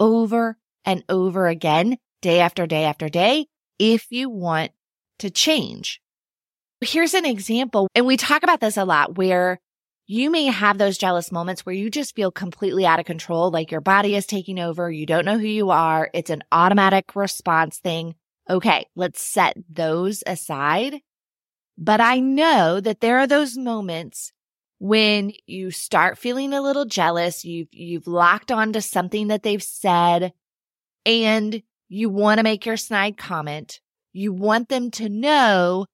over 0.00 0.58
and 0.84 1.04
over 1.08 1.46
again, 1.46 1.98
day 2.20 2.40
after 2.40 2.66
day 2.66 2.82
after 2.82 3.08
day, 3.08 3.46
if 3.78 4.06
you 4.10 4.28
want 4.28 4.72
to 5.20 5.30
change. 5.30 6.00
Here's 6.80 7.14
an 7.14 7.26
example. 7.26 7.86
And 7.94 8.04
we 8.04 8.16
talk 8.16 8.42
about 8.42 8.58
this 8.58 8.76
a 8.76 8.84
lot 8.84 9.16
where 9.16 9.60
you 10.08 10.32
may 10.32 10.46
have 10.46 10.78
those 10.78 10.98
jealous 10.98 11.30
moments 11.30 11.64
where 11.64 11.76
you 11.76 11.90
just 11.90 12.16
feel 12.16 12.32
completely 12.32 12.84
out 12.84 12.98
of 12.98 13.06
control, 13.06 13.52
like 13.52 13.70
your 13.70 13.80
body 13.80 14.16
is 14.16 14.26
taking 14.26 14.58
over. 14.58 14.90
You 14.90 15.06
don't 15.06 15.26
know 15.26 15.38
who 15.38 15.46
you 15.46 15.70
are. 15.70 16.10
It's 16.12 16.30
an 16.30 16.42
automatic 16.50 17.14
response 17.14 17.78
thing. 17.78 18.16
Okay, 18.50 18.86
let's 18.96 19.22
set 19.22 19.56
those 19.70 20.22
aside. 20.26 21.00
But 21.78 22.00
I 22.00 22.18
know 22.20 22.80
that 22.80 23.00
there 23.00 23.18
are 23.18 23.26
those 23.26 23.56
moments 23.56 24.32
when 24.78 25.32
you 25.46 25.70
start 25.70 26.18
feeling 26.18 26.52
a 26.52 26.60
little 26.60 26.84
jealous, 26.84 27.44
you've, 27.44 27.68
you've 27.70 28.08
locked 28.08 28.50
onto 28.50 28.80
something 28.80 29.28
that 29.28 29.42
they've 29.44 29.62
said 29.62 30.32
and 31.06 31.62
you 31.88 32.08
want 32.08 32.38
to 32.38 32.44
make 32.44 32.66
your 32.66 32.76
snide 32.76 33.16
comment. 33.16 33.80
You 34.12 34.32
want 34.32 34.68
them 34.68 34.90
to 34.92 35.08
know 35.08 35.86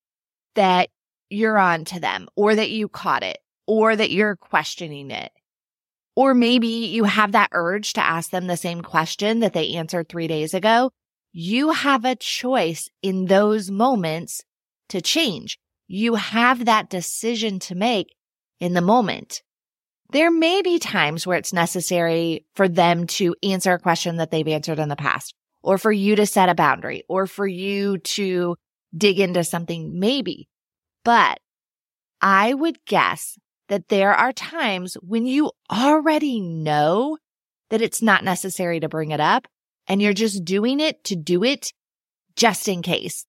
that 0.54 0.88
you're 1.28 1.58
on 1.58 1.84
to 1.84 2.00
them 2.00 2.28
or 2.34 2.54
that 2.54 2.70
you 2.70 2.88
caught 2.88 3.22
it 3.22 3.38
or 3.66 3.94
that 3.94 4.10
you're 4.10 4.36
questioning 4.36 5.10
it. 5.10 5.30
Or 6.16 6.34
maybe 6.34 6.68
you 6.68 7.04
have 7.04 7.32
that 7.32 7.50
urge 7.52 7.92
to 7.92 8.04
ask 8.04 8.30
them 8.30 8.46
the 8.46 8.56
same 8.56 8.80
question 8.80 9.40
that 9.40 9.52
they 9.52 9.74
answered 9.74 10.08
three 10.08 10.26
days 10.26 10.54
ago 10.54 10.90
you 11.32 11.70
have 11.70 12.04
a 12.04 12.16
choice 12.16 12.88
in 13.02 13.26
those 13.26 13.70
moments 13.70 14.42
to 14.88 15.00
change. 15.00 15.58
You 15.86 16.14
have 16.14 16.64
that 16.64 16.90
decision 16.90 17.58
to 17.60 17.74
make 17.74 18.14
in 18.60 18.74
the 18.74 18.80
moment. 18.80 19.42
There 20.10 20.30
may 20.30 20.62
be 20.62 20.78
times 20.78 21.26
where 21.26 21.36
it's 21.36 21.52
necessary 21.52 22.46
for 22.54 22.68
them 22.68 23.06
to 23.08 23.34
answer 23.42 23.72
a 23.72 23.78
question 23.78 24.16
that 24.16 24.30
they've 24.30 24.48
answered 24.48 24.78
in 24.78 24.88
the 24.88 24.96
past, 24.96 25.34
or 25.62 25.76
for 25.76 25.92
you 25.92 26.16
to 26.16 26.24
set 26.24 26.48
a 26.48 26.54
boundary, 26.54 27.04
or 27.08 27.26
for 27.26 27.46
you 27.46 27.98
to 27.98 28.56
dig 28.96 29.20
into 29.20 29.44
something, 29.44 29.98
maybe. 29.98 30.48
But 31.04 31.40
I 32.22 32.54
would 32.54 32.84
guess 32.86 33.38
that 33.68 33.88
there 33.88 34.14
are 34.14 34.32
times 34.32 34.94
when 35.02 35.26
you 35.26 35.52
already 35.70 36.40
know 36.40 37.18
that 37.68 37.82
it's 37.82 38.00
not 38.00 38.24
necessary 38.24 38.80
to 38.80 38.88
bring 38.88 39.10
it 39.10 39.20
up 39.20 39.46
and 39.88 40.00
you're 40.00 40.12
just 40.12 40.44
doing 40.44 40.78
it 40.78 41.02
to 41.04 41.16
do 41.16 41.42
it 41.42 41.72
just 42.36 42.68
in 42.68 42.82
case. 42.82 43.24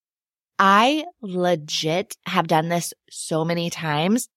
I 0.59 1.05
legit 1.21 2.17
have 2.25 2.47
done 2.47 2.69
this 2.69 2.93
so 3.09 3.45
many 3.45 3.69
times. 3.69 4.27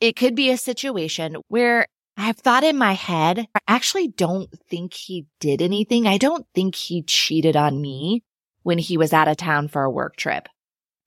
It 0.00 0.16
could 0.16 0.34
be 0.34 0.50
a 0.50 0.56
situation 0.56 1.36
where 1.48 1.86
I've 2.16 2.38
thought 2.38 2.64
in 2.64 2.78
my 2.78 2.92
head, 2.92 3.46
I 3.54 3.60
actually 3.66 4.08
don't 4.08 4.48
think 4.68 4.94
he 4.94 5.26
did 5.40 5.60
anything. 5.60 6.06
I 6.06 6.16
don't 6.16 6.46
think 6.54 6.74
he 6.74 7.02
cheated 7.02 7.56
on 7.56 7.80
me 7.80 8.22
when 8.62 8.78
he 8.78 8.96
was 8.96 9.12
out 9.12 9.28
of 9.28 9.36
town 9.36 9.68
for 9.68 9.82
a 9.82 9.90
work 9.90 10.16
trip, 10.16 10.48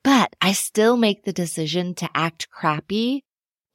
but 0.04 0.36
I 0.42 0.54
still 0.54 0.98
make 0.98 1.24
the 1.24 1.34
decision 1.34 1.96
to 1.96 2.10
act 2.14 2.50
crappy 2.50 3.24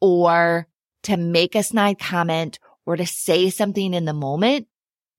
or 0.01 0.69
to 1.05 1.17
make 1.17 1.55
a 1.55 1.63
snide 1.63 1.99
comment 1.99 2.59
or 2.85 2.97
to 2.97 3.07
say 3.07 3.51
something 3.51 3.95
in 3.95 4.05
the 4.05 4.13
moment 4.13 4.67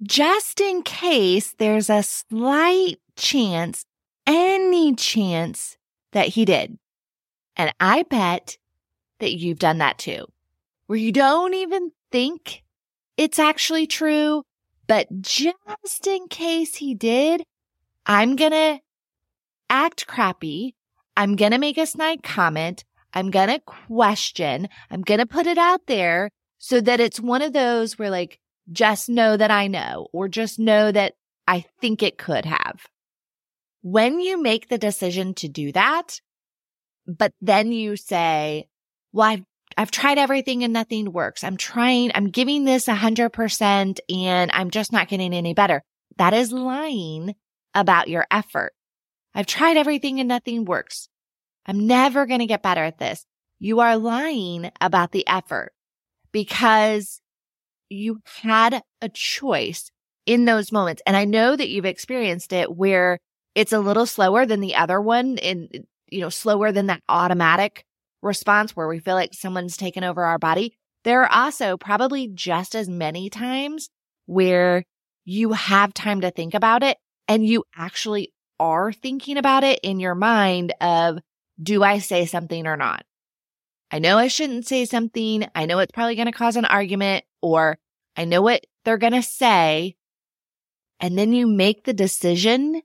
just 0.01 0.61
in 0.61 0.81
case 0.83 1.53
there's 1.57 1.89
a 1.89 2.03
slight 2.03 2.97
chance, 3.15 3.85
any 4.25 4.95
chance 4.95 5.77
that 6.11 6.29
he 6.29 6.45
did. 6.45 6.77
And 7.55 7.73
I 7.79 8.03
bet 8.03 8.57
that 9.19 9.33
you've 9.33 9.59
done 9.59 9.79
that 9.79 9.97
too, 9.97 10.25
where 10.87 10.97
you 10.99 11.11
don't 11.11 11.53
even 11.53 11.91
think 12.11 12.63
it's 13.17 13.39
actually 13.39 13.85
true, 13.85 14.43
but 14.87 15.07
just 15.21 16.07
in 16.07 16.27
case 16.29 16.75
he 16.75 16.95
did, 16.95 17.43
I'm 18.05 18.35
going 18.35 18.51
to 18.51 18.79
act 19.69 20.07
crappy. 20.07 20.75
I'm 21.17 21.35
going 21.35 21.51
to 21.51 21.57
make 21.57 21.77
a 21.77 21.85
snide 21.85 22.23
comment. 22.23 22.85
I'm 23.13 23.29
going 23.29 23.49
to 23.49 23.59
question. 23.59 24.69
I'm 24.89 25.01
going 25.01 25.19
to 25.19 25.25
put 25.25 25.47
it 25.47 25.57
out 25.57 25.87
there 25.87 26.29
so 26.59 26.79
that 26.81 26.99
it's 26.99 27.19
one 27.19 27.41
of 27.41 27.53
those 27.53 27.99
where 27.99 28.09
like 28.09 28.39
just 28.71 29.09
know 29.09 29.35
that 29.35 29.51
I 29.51 29.67
know, 29.67 30.07
or 30.13 30.27
just 30.27 30.59
know 30.59 30.91
that 30.91 31.13
I 31.47 31.65
think 31.81 32.03
it 32.03 32.17
could 32.17 32.45
have. 32.45 32.87
When 33.81 34.19
you 34.19 34.41
make 34.41 34.67
the 34.67 34.77
decision 34.77 35.33
to 35.35 35.47
do 35.47 35.71
that, 35.71 36.19
but 37.07 37.33
then 37.41 37.71
you 37.71 37.95
say, 37.95 38.67
well, 39.11 39.29
I've, 39.29 39.43
I've 39.77 39.91
tried 39.91 40.17
everything 40.17 40.63
and 40.63 40.73
nothing 40.73 41.11
works. 41.11 41.43
I'm 41.43 41.57
trying, 41.57 42.11
I'm 42.13 42.29
giving 42.29 42.65
this 42.65 42.87
a 42.87 42.95
hundred 42.95 43.29
percent 43.29 43.99
and 44.09 44.51
I'm 44.53 44.69
just 44.69 44.91
not 44.91 45.07
getting 45.07 45.33
any 45.33 45.53
better. 45.53 45.81
That 46.17 46.33
is 46.33 46.51
lying 46.51 47.35
about 47.73 48.09
your 48.09 48.25
effort. 48.29 48.73
I've 49.33 49.45
tried 49.45 49.77
everything 49.77 50.19
and 50.19 50.27
nothing 50.27 50.65
works. 50.65 51.07
I'm 51.65 51.87
never 51.87 52.25
going 52.25 52.39
to 52.39 52.45
get 52.45 52.63
better 52.63 52.83
at 52.83 52.97
this. 52.97 53.25
You 53.59 53.79
are 53.79 53.97
lying 53.97 54.71
about 54.81 55.11
the 55.11 55.27
effort 55.27 55.71
because 56.31 57.21
you 57.89 58.21
had 58.41 58.81
a 59.01 59.09
choice 59.09 59.91
in 60.25 60.45
those 60.45 60.71
moments. 60.71 61.01
And 61.05 61.17
I 61.17 61.25
know 61.25 61.55
that 61.55 61.69
you've 61.69 61.85
experienced 61.85 62.53
it 62.53 62.75
where 62.75 63.19
it's 63.55 63.73
a 63.73 63.79
little 63.79 64.05
slower 64.05 64.45
than 64.45 64.59
the 64.59 64.75
other 64.75 65.01
one 65.01 65.37
and, 65.39 65.85
you 66.07 66.21
know, 66.21 66.29
slower 66.29 66.71
than 66.71 66.87
that 66.87 67.01
automatic 67.09 67.83
response 68.21 68.75
where 68.75 68.87
we 68.87 68.99
feel 68.99 69.15
like 69.15 69.33
someone's 69.33 69.77
taken 69.77 70.03
over 70.03 70.23
our 70.23 70.37
body. 70.37 70.75
There 71.03 71.23
are 71.23 71.31
also 71.31 71.77
probably 71.77 72.27
just 72.27 72.75
as 72.75 72.89
many 72.89 73.29
times 73.29 73.89
where 74.25 74.83
you 75.25 75.53
have 75.53 75.93
time 75.93 76.21
to 76.21 76.31
think 76.31 76.53
about 76.53 76.83
it 76.83 76.97
and 77.27 77.45
you 77.45 77.63
actually 77.75 78.33
are 78.59 78.91
thinking 78.91 79.37
about 79.37 79.63
it 79.63 79.79
in 79.83 79.99
your 79.99 80.15
mind 80.15 80.73
of, 80.81 81.19
do 81.61 81.83
I 81.83 81.99
say 81.99 82.25
something 82.25 82.67
or 82.67 82.77
not? 82.77 83.03
I 83.91 83.99
know 83.99 84.17
I 84.17 84.27
shouldn't 84.27 84.67
say 84.67 84.85
something. 84.85 85.47
I 85.55 85.65
know 85.65 85.79
it's 85.79 85.91
probably 85.91 86.15
going 86.15 86.27
to 86.27 86.31
cause 86.31 86.55
an 86.55 86.65
argument 86.65 87.25
or 87.41 87.77
I 88.15 88.25
know 88.25 88.41
what 88.41 88.65
they're 88.85 88.97
going 88.97 89.13
to 89.13 89.23
say. 89.23 89.95
And 90.99 91.17
then 91.17 91.33
you 91.33 91.47
make 91.47 91.85
the 91.85 91.93
decision 91.93 92.81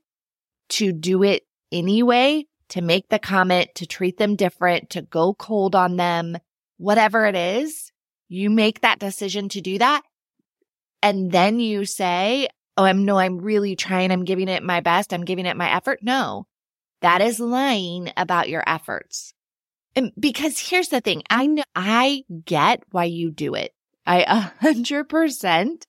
to 0.69 0.91
do 0.91 1.23
it 1.23 1.45
anyway 1.71 2.45
to 2.69 2.81
make 2.81 3.09
the 3.09 3.19
comment, 3.19 3.69
to 3.75 3.85
treat 3.85 4.17
them 4.17 4.35
different, 4.35 4.89
to 4.91 5.01
go 5.01 5.33
cold 5.33 5.75
on 5.75 5.97
them, 5.97 6.37
whatever 6.77 7.25
it 7.25 7.35
is, 7.35 7.91
you 8.27 8.49
make 8.49 8.81
that 8.81 8.99
decision 8.99 9.49
to 9.49 9.61
do 9.61 9.77
that. 9.77 10.01
And 11.01 11.31
then 11.31 11.59
you 11.59 11.85
say, 11.85 12.47
Oh, 12.77 12.83
I'm 12.83 13.05
no, 13.05 13.17
I'm 13.17 13.37
really 13.37 13.77
trying. 13.77 14.11
I'm 14.11 14.25
giving 14.25 14.49
it 14.49 14.61
my 14.61 14.81
best. 14.81 15.13
I'm 15.13 15.23
giving 15.23 15.45
it 15.45 15.55
my 15.55 15.71
effort. 15.71 15.99
No, 16.01 16.45
that 17.01 17.21
is 17.21 17.39
lying 17.39 18.11
about 18.17 18.49
your 18.49 18.63
efforts. 18.67 19.34
And 19.95 20.11
because 20.19 20.59
here's 20.59 20.89
the 20.89 21.01
thing. 21.01 21.23
I 21.29 21.47
know, 21.47 21.63
I 21.75 22.23
get 22.43 22.83
why 22.91 23.05
you 23.05 23.31
do 23.31 23.55
it. 23.55 23.73
I 24.05 24.23
a 24.27 24.51
hundred 24.61 25.05
percent 25.05 25.87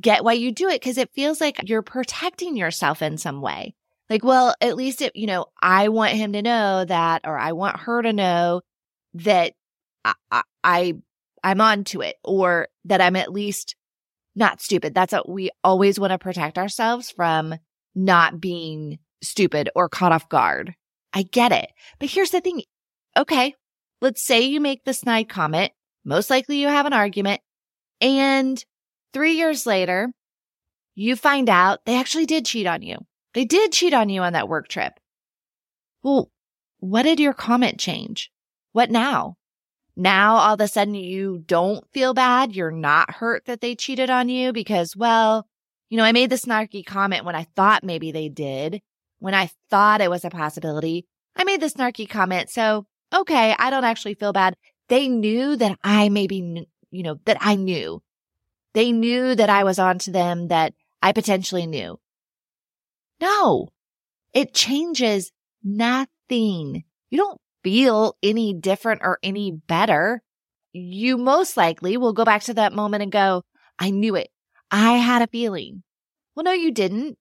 get 0.00 0.24
why 0.24 0.32
you 0.32 0.52
do 0.52 0.68
it 0.68 0.80
because 0.80 0.98
it 0.98 1.12
feels 1.14 1.40
like 1.40 1.68
you're 1.68 1.82
protecting 1.82 2.56
yourself 2.56 3.02
in 3.02 3.18
some 3.18 3.40
way. 3.40 3.74
Like, 4.10 4.24
well, 4.24 4.54
at 4.60 4.76
least 4.76 5.02
if, 5.02 5.12
you 5.14 5.26
know, 5.26 5.46
I 5.60 5.88
want 5.88 6.12
him 6.12 6.32
to 6.34 6.42
know 6.42 6.84
that, 6.84 7.22
or 7.24 7.38
I 7.38 7.52
want 7.52 7.80
her 7.80 8.02
to 8.02 8.12
know 8.12 8.60
that 9.14 9.54
I, 10.04 10.42
I, 10.62 10.94
I'm 11.42 11.60
on 11.60 11.84
to 11.84 12.02
it 12.02 12.16
or 12.22 12.68
that 12.84 13.00
I'm 13.00 13.16
at 13.16 13.32
least 13.32 13.76
not 14.34 14.60
stupid. 14.60 14.94
That's 14.94 15.12
what 15.12 15.28
we 15.28 15.50
always 15.62 15.98
want 15.98 16.10
to 16.10 16.18
protect 16.18 16.58
ourselves 16.58 17.10
from 17.10 17.54
not 17.94 18.40
being 18.40 18.98
stupid 19.22 19.70
or 19.74 19.88
caught 19.88 20.12
off 20.12 20.28
guard. 20.28 20.74
I 21.12 21.22
get 21.22 21.52
it. 21.52 21.70
But 21.98 22.10
here's 22.10 22.30
the 22.30 22.40
thing. 22.40 22.62
Okay. 23.16 23.54
Let's 24.00 24.22
say 24.22 24.42
you 24.42 24.60
make 24.60 24.84
the 24.84 24.92
snide 24.92 25.28
comment. 25.28 25.72
Most 26.04 26.30
likely 26.30 26.60
you 26.60 26.68
have 26.68 26.86
an 26.86 26.92
argument 26.92 27.40
and 28.00 28.62
three 29.12 29.32
years 29.32 29.66
later, 29.66 30.12
you 30.94 31.16
find 31.16 31.48
out 31.48 31.80
they 31.86 31.98
actually 31.98 32.26
did 32.26 32.44
cheat 32.44 32.66
on 32.66 32.82
you. 32.82 32.98
They 33.32 33.44
did 33.44 33.72
cheat 33.72 33.94
on 33.94 34.08
you 34.08 34.22
on 34.22 34.34
that 34.34 34.48
work 34.48 34.68
trip. 34.68 34.92
Well, 36.02 36.30
what 36.78 37.04
did 37.04 37.18
your 37.18 37.32
comment 37.32 37.80
change? 37.80 38.30
What 38.72 38.90
now? 38.90 39.36
Now 39.96 40.36
all 40.36 40.54
of 40.54 40.60
a 40.60 40.68
sudden 40.68 40.94
you 40.94 41.42
don't 41.46 41.84
feel 41.92 42.14
bad. 42.14 42.54
You're 42.54 42.70
not 42.70 43.10
hurt 43.14 43.46
that 43.46 43.60
they 43.60 43.74
cheated 43.74 44.10
on 44.10 44.28
you 44.28 44.52
because, 44.52 44.94
well, 44.96 45.46
you 45.88 45.96
know, 45.96 46.04
I 46.04 46.12
made 46.12 46.30
the 46.30 46.36
snarky 46.36 46.84
comment 46.84 47.24
when 47.24 47.36
I 47.36 47.46
thought 47.56 47.84
maybe 47.84 48.12
they 48.12 48.28
did, 48.28 48.82
when 49.18 49.34
I 49.34 49.50
thought 49.70 50.00
it 50.00 50.10
was 50.10 50.24
a 50.24 50.30
possibility. 50.30 51.06
I 51.36 51.44
made 51.44 51.60
the 51.60 51.66
snarky 51.66 52.08
comment. 52.08 52.50
So, 52.50 52.86
okay, 53.14 53.54
I 53.58 53.70
don't 53.70 53.84
actually 53.84 54.14
feel 54.14 54.32
bad. 54.32 54.56
They 54.88 55.08
knew 55.08 55.56
that 55.56 55.78
I 55.82 56.08
maybe, 56.08 56.66
you 56.90 57.02
know, 57.02 57.18
that 57.24 57.38
I 57.40 57.56
knew. 57.56 58.02
They 58.74 58.92
knew 58.92 59.34
that 59.34 59.50
I 59.50 59.64
was 59.64 59.78
onto 59.78 60.10
them, 60.12 60.48
that 60.48 60.74
I 61.00 61.12
potentially 61.12 61.66
knew. 61.66 61.98
No, 63.20 63.68
it 64.32 64.52
changes 64.52 65.30
nothing. 65.62 66.84
You 67.10 67.18
don't 67.18 67.40
feel 67.62 68.16
any 68.22 68.52
different 68.52 69.00
or 69.02 69.18
any 69.22 69.50
better, 69.50 70.22
you 70.72 71.16
most 71.16 71.56
likely 71.56 71.96
will 71.96 72.12
go 72.12 72.24
back 72.24 72.42
to 72.42 72.54
that 72.54 72.72
moment 72.72 73.02
and 73.02 73.12
go, 73.12 73.42
I 73.78 73.90
knew 73.90 74.14
it. 74.16 74.28
I 74.70 74.92
had 74.92 75.22
a 75.22 75.28
feeling. 75.28 75.82
Well, 76.34 76.44
no, 76.44 76.52
you 76.52 76.72
didn't 76.72 77.16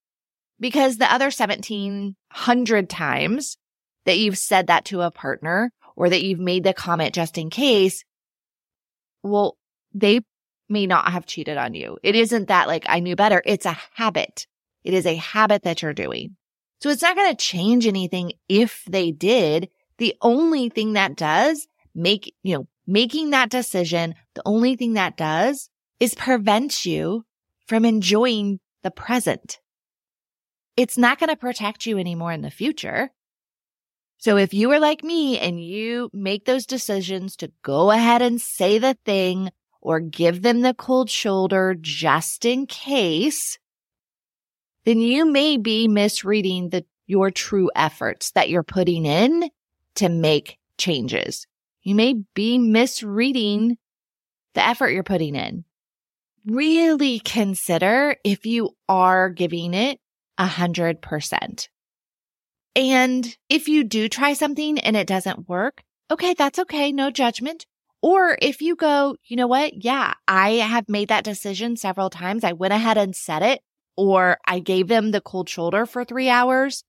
because 0.59 0.97
the 0.97 1.11
other 1.11 1.25
1700 1.25 2.89
times 2.89 3.57
that 4.05 4.17
you've 4.17 4.37
said 4.37 4.67
that 4.67 4.85
to 4.85 5.01
a 5.01 5.11
partner 5.11 5.71
or 5.95 6.09
that 6.09 6.23
you've 6.23 6.39
made 6.39 6.63
the 6.63 6.73
comment 6.73 7.13
just 7.13 7.37
in 7.37 7.49
case, 7.49 8.03
well, 9.21 9.57
they 9.93 10.21
may 10.69 10.87
not 10.87 11.11
have 11.11 11.25
cheated 11.25 11.57
on 11.57 11.73
you. 11.73 11.97
It 12.03 12.15
isn't 12.15 12.47
that 12.47 12.67
like 12.67 12.85
I 12.87 12.99
knew 12.99 13.15
better. 13.15 13.41
It's 13.45 13.65
a 13.65 13.77
habit. 13.95 14.47
It 14.83 14.93
is 14.93 15.05
a 15.05 15.15
habit 15.15 15.63
that 15.63 15.81
you're 15.81 15.93
doing. 15.93 16.35
So 16.81 16.89
it's 16.89 17.01
not 17.01 17.15
going 17.15 17.31
to 17.31 17.37
change 17.37 17.87
anything 17.87 18.33
if 18.49 18.83
they 18.89 19.11
did. 19.11 19.69
The 19.99 20.15
only 20.21 20.69
thing 20.69 20.93
that 20.93 21.15
does 21.15 21.67
make, 21.95 22.33
you 22.43 22.57
know, 22.57 22.67
making 22.85 23.29
that 23.29 23.49
decision, 23.49 24.15
the 24.33 24.41
only 24.45 24.75
thing 24.75 24.93
that 24.93 25.15
does 25.15 25.69
is 25.99 26.15
prevent 26.15 26.85
you 26.85 27.23
from 27.67 27.85
enjoying 27.85 28.59
the 28.81 28.91
present. 28.91 29.59
It's 30.75 30.97
not 30.97 31.19
going 31.19 31.29
to 31.29 31.35
protect 31.35 31.85
you 31.85 31.97
anymore 31.97 32.31
in 32.31 32.41
the 32.41 32.51
future. 32.51 33.11
So 34.23 34.37
if 34.37 34.53
you 34.53 34.71
are 34.71 34.79
like 34.79 35.03
me 35.03 35.37
and 35.37 35.61
you 35.61 36.09
make 36.13 36.45
those 36.45 36.65
decisions 36.65 37.35
to 37.35 37.51
go 37.61 37.91
ahead 37.91 38.21
and 38.21 38.39
say 38.39 38.77
the 38.77 38.93
thing 39.03 39.51
or 39.81 39.99
give 39.99 40.41
them 40.41 40.61
the 40.61 40.73
cold 40.73 41.09
shoulder 41.09 41.75
just 41.77 42.45
in 42.45 42.65
case, 42.65 43.59
then 44.85 44.99
you 44.99 45.29
may 45.29 45.57
be 45.57 45.89
misreading 45.89 46.69
the, 46.69 46.85
your 47.05 47.31
true 47.31 47.69
efforts 47.75 48.31
that 48.31 48.49
you're 48.49 48.63
putting 48.63 49.05
in 49.05 49.49
to 49.95 50.07
make 50.07 50.57
changes. 50.77 51.45
You 51.81 51.93
may 51.93 52.23
be 52.33 52.57
misreading 52.57 53.77
the 54.53 54.65
effort 54.65 54.91
you're 54.91 55.03
putting 55.03 55.35
in. 55.35 55.65
Really 56.45 57.19
consider 57.19 58.15
if 58.23 58.45
you 58.45 58.69
are 58.87 59.29
giving 59.29 59.73
it 59.73 59.99
a 60.37 60.47
hundred 60.47 61.01
percent. 61.01 61.67
And 62.75 63.35
if 63.49 63.67
you 63.67 63.83
do 63.83 64.09
try 64.09 64.33
something 64.33 64.79
and 64.79 64.97
it 64.97 65.07
doesn't 65.07 65.47
work, 65.47 65.83
okay, 66.09 66.33
that's 66.33 66.59
okay. 66.59 66.91
No 66.91 67.11
judgment. 67.11 67.65
Or 68.01 68.37
if 68.41 68.61
you 68.61 68.75
go, 68.75 69.15
you 69.23 69.37
know 69.37 69.47
what? 69.47 69.83
Yeah, 69.83 70.13
I 70.27 70.53
have 70.55 70.89
made 70.89 71.07
that 71.07 71.23
decision 71.23 71.77
several 71.77 72.09
times. 72.09 72.43
I 72.43 72.51
went 72.51 72.73
ahead 72.73 72.97
and 72.97 73.15
said 73.15 73.43
it, 73.43 73.61
or 73.95 74.39
I 74.45 74.59
gave 74.59 74.87
them 74.87 75.11
the 75.11 75.21
cold 75.21 75.47
shoulder 75.47 75.85
for 75.85 76.03
three 76.03 76.29
hours. 76.29 76.83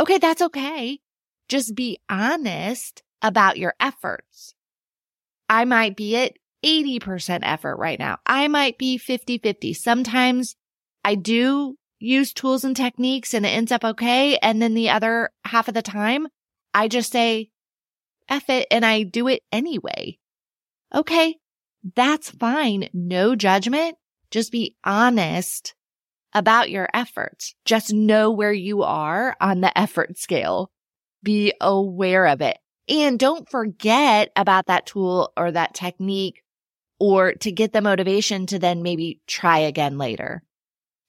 Okay, 0.00 0.18
that's 0.18 0.42
okay. 0.42 0.98
Just 1.48 1.74
be 1.74 1.98
honest 2.10 3.02
about 3.22 3.56
your 3.56 3.74
efforts. 3.80 4.54
I 5.48 5.64
might 5.64 5.96
be 5.96 6.16
at 6.16 6.32
80% 6.64 7.40
effort 7.42 7.76
right 7.76 7.98
now. 7.98 8.18
I 8.26 8.48
might 8.48 8.76
be 8.76 8.98
50 8.98 9.38
50. 9.38 9.72
Sometimes 9.74 10.56
I 11.04 11.14
do 11.14 11.76
use 12.04 12.32
tools 12.32 12.64
and 12.64 12.76
techniques 12.76 13.34
and 13.34 13.44
it 13.44 13.50
ends 13.50 13.72
up 13.72 13.84
okay. 13.84 14.36
And 14.38 14.60
then 14.60 14.74
the 14.74 14.90
other 14.90 15.30
half 15.44 15.68
of 15.68 15.74
the 15.74 15.82
time, 15.82 16.28
I 16.72 16.88
just 16.88 17.12
say, 17.12 17.50
F 18.28 18.48
it 18.48 18.66
and 18.70 18.84
I 18.84 19.02
do 19.02 19.28
it 19.28 19.42
anyway. 19.52 20.18
Okay. 20.94 21.36
That's 21.94 22.30
fine. 22.30 22.88
No 22.94 23.34
judgment. 23.34 23.96
Just 24.30 24.50
be 24.50 24.76
honest 24.84 25.74
about 26.32 26.70
your 26.70 26.88
efforts. 26.94 27.54
Just 27.64 27.92
know 27.92 28.30
where 28.30 28.52
you 28.52 28.82
are 28.82 29.36
on 29.40 29.60
the 29.60 29.76
effort 29.78 30.18
scale 30.18 30.70
be 31.24 31.54
aware 31.60 32.26
of 32.26 32.40
it. 32.40 32.58
And 32.88 33.18
don't 33.18 33.48
forget 33.48 34.30
about 34.36 34.66
that 34.66 34.86
tool 34.86 35.32
or 35.36 35.50
that 35.50 35.74
technique 35.74 36.42
or 37.00 37.32
to 37.32 37.50
get 37.50 37.72
the 37.72 37.80
motivation 37.80 38.46
to 38.46 38.58
then 38.58 38.82
maybe 38.82 39.20
try 39.26 39.60
again 39.60 39.98
later. 39.98 40.42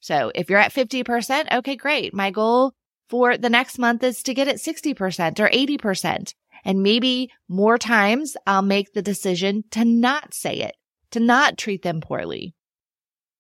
So 0.05 0.31
if 0.35 0.51
you're 0.51 0.59
at 0.59 0.71
50%, 0.71 1.51
okay, 1.51 1.75
great. 1.75 2.13
My 2.13 2.29
goal 2.29 2.73
for 3.09 3.39
the 3.39 3.49
next 3.49 3.79
month 3.79 4.03
is 4.03 4.21
to 4.21 4.35
get 4.35 4.47
it 4.47 4.57
60% 4.57 5.39
or 5.39 5.49
80%. 5.49 6.33
And 6.63 6.83
maybe 6.83 7.31
more 7.49 7.79
times 7.79 8.37
I'll 8.45 8.61
make 8.61 8.93
the 8.93 9.01
decision 9.01 9.63
to 9.71 9.83
not 9.83 10.35
say 10.35 10.57
it, 10.57 10.75
to 11.09 11.19
not 11.19 11.57
treat 11.57 11.81
them 11.81 12.01
poorly. 12.01 12.53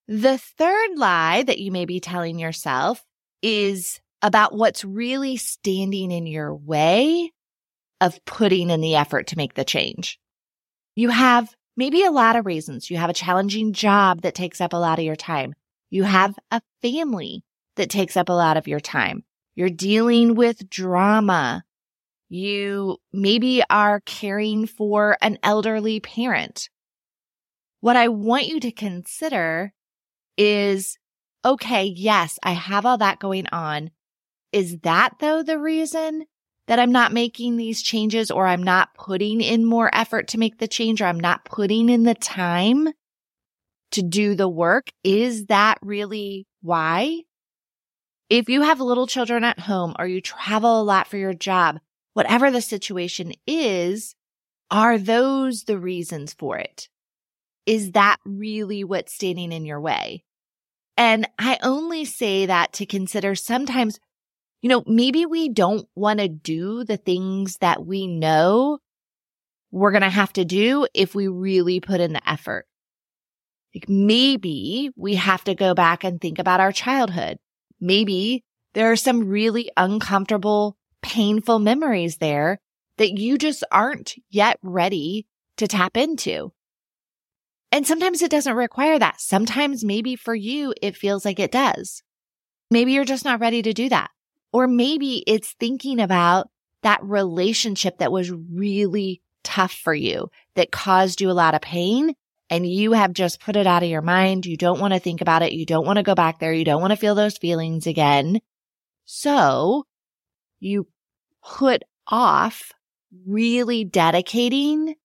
The 0.07 0.39
third 0.39 0.97
lie 0.97 1.43
that 1.43 1.59
you 1.59 1.71
may 1.71 1.85
be 1.85 1.99
telling 1.99 2.39
yourself 2.39 3.03
is 3.43 4.01
about 4.23 4.55
what's 4.55 4.83
really 4.83 5.37
standing 5.37 6.09
in 6.09 6.25
your 6.25 6.55
way 6.55 7.31
of 8.01 8.25
putting 8.25 8.71
in 8.71 8.81
the 8.81 8.95
effort 8.95 9.27
to 9.27 9.37
make 9.37 9.53
the 9.53 9.65
change. 9.65 10.17
You 10.95 11.09
have 11.09 11.47
maybe 11.77 12.03
a 12.03 12.09
lot 12.09 12.35
of 12.35 12.47
reasons. 12.47 12.89
You 12.89 12.97
have 12.97 13.11
a 13.11 13.13
challenging 13.13 13.71
job 13.71 14.21
that 14.21 14.33
takes 14.33 14.61
up 14.61 14.73
a 14.73 14.77
lot 14.77 14.97
of 14.97 15.05
your 15.05 15.15
time. 15.15 15.53
You 15.95 16.03
have 16.03 16.37
a 16.51 16.61
family 16.81 17.45
that 17.77 17.89
takes 17.89 18.17
up 18.17 18.27
a 18.27 18.33
lot 18.33 18.57
of 18.57 18.67
your 18.67 18.81
time. 18.81 19.23
You're 19.55 19.69
dealing 19.69 20.35
with 20.35 20.69
drama. 20.69 21.63
You 22.27 22.97
maybe 23.13 23.63
are 23.69 24.01
caring 24.01 24.67
for 24.67 25.15
an 25.21 25.39
elderly 25.41 26.01
parent. 26.01 26.69
What 27.79 27.95
I 27.95 28.09
want 28.09 28.47
you 28.47 28.59
to 28.59 28.73
consider 28.73 29.71
is, 30.37 30.97
okay, 31.45 31.85
yes, 31.85 32.39
I 32.43 32.51
have 32.51 32.85
all 32.85 32.97
that 32.97 33.19
going 33.19 33.47
on. 33.53 33.91
Is 34.51 34.79
that 34.79 35.13
though 35.21 35.43
the 35.43 35.57
reason 35.57 36.25
that 36.67 36.77
I'm 36.77 36.91
not 36.91 37.13
making 37.13 37.55
these 37.55 37.81
changes 37.81 38.29
or 38.29 38.47
I'm 38.47 38.63
not 38.63 38.93
putting 38.95 39.39
in 39.39 39.63
more 39.63 39.89
effort 39.95 40.27
to 40.27 40.37
make 40.37 40.57
the 40.57 40.67
change 40.67 41.01
or 41.01 41.05
I'm 41.05 41.21
not 41.21 41.45
putting 41.45 41.87
in 41.87 42.03
the 42.03 42.15
time 42.15 42.89
to 43.95 44.01
do 44.01 44.35
the 44.35 44.47
work? 44.47 44.91
Is 45.03 45.47
that 45.47 45.77
really 45.81 46.47
why? 46.61 47.23
If 48.29 48.49
you 48.49 48.61
have 48.61 48.79
little 48.79 49.07
children 49.07 49.43
at 49.43 49.59
home 49.59 49.95
or 49.99 50.07
you 50.07 50.21
travel 50.21 50.81
a 50.81 50.83
lot 50.83 51.07
for 51.07 51.17
your 51.17 51.33
job, 51.33 51.79
whatever 52.13 52.49
the 52.49 52.61
situation 52.61 53.33
is, 53.45 54.15
are 54.71 54.97
those 54.97 55.65
the 55.65 55.77
reasons 55.77 56.33
for 56.33 56.57
it? 56.57 56.89
Is 57.65 57.91
that 57.91 58.17
really 58.25 58.83
what's 58.83 59.13
standing 59.13 59.51
in 59.51 59.65
your 59.65 59.81
way? 59.81 60.23
And 60.97 61.27
I 61.37 61.59
only 61.61 62.05
say 62.05 62.45
that 62.45 62.73
to 62.73 62.85
consider 62.85 63.35
sometimes 63.35 63.99
You 64.61 64.69
know, 64.69 64.83
maybe 64.87 65.27
we 65.27 65.49
don't 65.49 65.87
want 65.95 66.19
to 66.19 66.27
do 66.27 66.83
the 66.83 66.97
things 66.97 67.57
that 67.57 67.85
we 67.85 68.07
know 68.07 68.79
we're 69.71 69.91
going 69.91 70.01
to 70.01 70.09
have 70.09 70.33
to 70.33 70.45
do 70.45 70.87
if 70.93 71.13
we 71.13 71.27
really 71.27 71.79
put 71.79 72.01
in 72.01 72.13
the 72.13 72.27
effort. 72.29 72.65
Like 73.75 73.89
maybe 73.89 74.89
we 74.95 75.15
have 75.15 75.43
to 75.43 75.53
go 75.53 75.73
back 75.73 76.05
and 76.05 76.19
think 76.19 76.39
about 76.39 76.61
our 76.61 76.71
childhood. 76.71 77.37
Maybe 77.81 78.45
there 78.73 78.89
are 78.91 78.95
some 78.95 79.27
really 79.27 79.69
uncomfortable, 79.75 80.77
painful 81.01 81.59
memories 81.59 82.17
there 82.17 82.59
that 82.97 83.19
you 83.19 83.37
just 83.37 83.65
aren't 83.71 84.15
yet 84.29 84.57
ready 84.63 85.27
to 85.57 85.67
tap 85.67 85.97
into. 85.97 86.53
And 87.71 87.85
sometimes 87.85 88.21
it 88.21 88.31
doesn't 88.31 88.55
require 88.55 88.97
that. 88.97 89.19
Sometimes 89.19 89.83
maybe 89.83 90.15
for 90.15 90.33
you, 90.33 90.73
it 90.81 90.95
feels 90.95 91.25
like 91.25 91.39
it 91.39 91.51
does. 91.51 92.01
Maybe 92.71 92.93
you're 92.93 93.03
just 93.03 93.25
not 93.25 93.41
ready 93.41 93.61
to 93.61 93.73
do 93.73 93.89
that. 93.89 94.09
Or 94.53 94.67
maybe 94.67 95.21
it's 95.27 95.53
thinking 95.59 95.99
about 95.99 96.49
that 96.83 97.03
relationship 97.03 97.97
that 97.97 98.11
was 98.11 98.31
really 98.31 99.21
tough 99.43 99.73
for 99.73 99.93
you, 99.93 100.29
that 100.55 100.71
caused 100.71 101.19
you 101.19 101.29
a 101.29 101.33
lot 101.33 101.55
of 101.55 101.61
pain. 101.61 102.13
And 102.49 102.65
you 102.67 102.93
have 102.93 103.13
just 103.13 103.39
put 103.39 103.55
it 103.55 103.65
out 103.65 103.83
of 103.83 103.89
your 103.89 104.03
mind. 104.03 104.45
You 104.45 104.55
don't 104.55 104.79
want 104.79 104.93
to 104.93 104.99
think 104.99 105.21
about 105.21 105.41
it. 105.41 105.53
You 105.53 105.65
don't 105.65 105.85
want 105.85 105.97
to 105.97 106.03
go 106.03 106.13
back 106.13 106.39
there. 106.39 106.53
You 106.53 106.63
don't 106.65 106.81
want 106.81 106.91
to 106.91 106.97
feel 106.97 107.15
those 107.15 107.37
feelings 107.37 107.87
again. 107.87 108.39
So 109.05 109.85
you 110.59 110.87
put 111.43 111.83
off 112.07 112.71
really 113.25 113.83
dedicating 113.83 114.95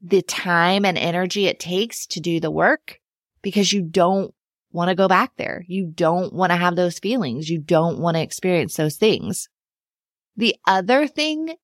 the 0.00 0.22
time 0.22 0.84
and 0.84 0.96
energy 0.96 1.46
it 1.46 1.58
takes 1.58 2.06
to 2.06 2.20
do 2.20 2.38
the 2.38 2.50
work 2.50 3.00
because 3.42 3.72
you 3.72 3.82
don't 3.82 4.32
want 4.72 4.88
to 4.90 4.94
go 4.94 5.08
back 5.08 5.32
there. 5.36 5.64
You 5.66 5.86
don't 5.86 6.32
want 6.32 6.50
to 6.50 6.56
have 6.56 6.76
those 6.76 6.98
feelings. 6.98 7.48
You 7.48 7.58
don't 7.58 7.98
want 7.98 8.16
to 8.16 8.22
experience 8.22 8.76
those 8.76 8.96
things. 8.96 9.48
The 10.36 10.54
other 10.66 11.06
thing 11.06 11.56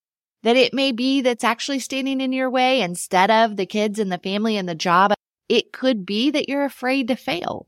that 0.43 0.57
it 0.57 0.75
may 0.75 0.93
be 0.93 1.21
that's 1.21 1.45
actually 1.45 1.79
standing 1.79 2.21
in 2.21 2.33
your 2.33 2.51
way 2.51 2.81
instead 2.81 3.31
of 3.31 3.57
the 3.57 3.67
kids 3.67 3.99
and 3.99 4.11
the 4.11 4.19
family 4.19 4.57
and 4.57 4.69
the 4.69 4.75
job, 4.75 5.13
it 5.49 5.73
could 5.73 6.05
be 6.05 6.31
that 6.31 6.49
you're 6.49 6.65
afraid 6.65 7.09
to 7.09 7.17
fail. 7.17 7.67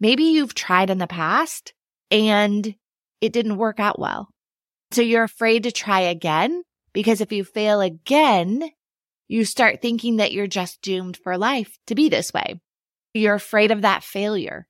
Maybe 0.00 0.24
you've 0.24 0.54
tried 0.54 0.90
in 0.90 0.98
the 0.98 1.06
past 1.06 1.72
and 2.10 2.74
it 3.20 3.32
didn't 3.32 3.56
work 3.56 3.80
out 3.80 3.98
well. 3.98 4.28
So 4.92 5.02
you're 5.02 5.24
afraid 5.24 5.64
to 5.64 5.72
try 5.72 6.00
again 6.00 6.62
because 6.92 7.20
if 7.20 7.32
you 7.32 7.44
fail 7.44 7.80
again, 7.80 8.62
you 9.26 9.44
start 9.44 9.82
thinking 9.82 10.16
that 10.16 10.32
you're 10.32 10.46
just 10.46 10.80
doomed 10.80 11.18
for 11.18 11.36
life 11.36 11.76
to 11.86 11.94
be 11.94 12.08
this 12.08 12.32
way. 12.32 12.60
You're 13.12 13.34
afraid 13.34 13.70
of 13.70 13.82
that 13.82 14.02
failure. 14.02 14.66